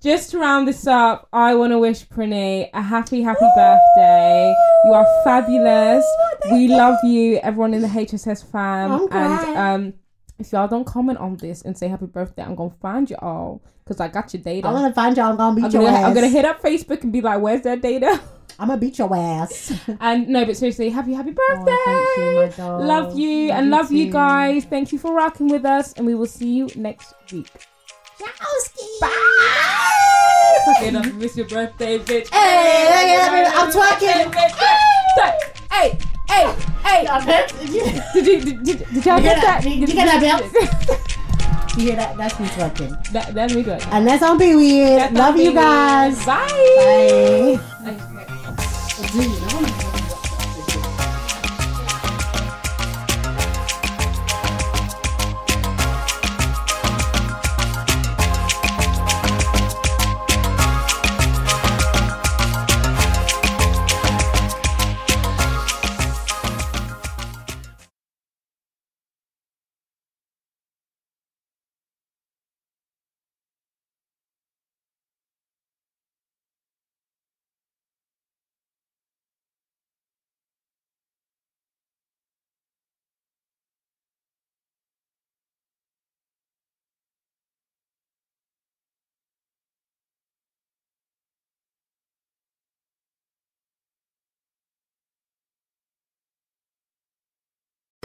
[0.00, 4.54] Just to round this up, I want to wish Prinny a happy, happy birthday.
[4.84, 6.04] You are fabulous.
[6.52, 8.92] We love you, everyone in the HSS fam.
[8.92, 9.94] I'm and um,
[10.38, 13.60] if y'all don't comment on this and say happy birthday, I'm gonna find you all
[13.84, 14.68] because I got your data.
[14.68, 15.30] I'm gonna find y'all.
[15.30, 16.04] I'm gonna beat I'm your gonna, ass.
[16.04, 18.20] I'm gonna hit up Facebook and be like, "Where's their data?"
[18.60, 19.72] I'm gonna beat your ass.
[20.00, 21.76] And no, but seriously, happy, happy birthday!
[21.76, 22.64] Oh, thank you.
[22.64, 24.64] Love you and love you guys.
[24.64, 27.50] Thank you for rocking with us, and we will see you next week.
[29.00, 30.58] Bye.
[30.64, 32.28] Fucking up, miss your birthday, bitch.
[32.28, 34.34] Hey, hey, hey, I'm twerking.
[34.34, 35.38] Hey,
[35.70, 35.98] hey,
[36.28, 36.54] hey.
[36.84, 37.06] hey!
[38.14, 39.62] Did you did, did, did y'all You get that?
[39.62, 40.22] Did You get that,
[41.76, 42.16] You hear that?
[42.16, 43.12] That's me twerking.
[43.12, 43.80] That, that's me doing.
[43.92, 45.00] And that's on Be Weird.
[45.00, 46.24] That's Love you guys.
[46.26, 47.60] Bye.
[49.14, 49.84] Bye.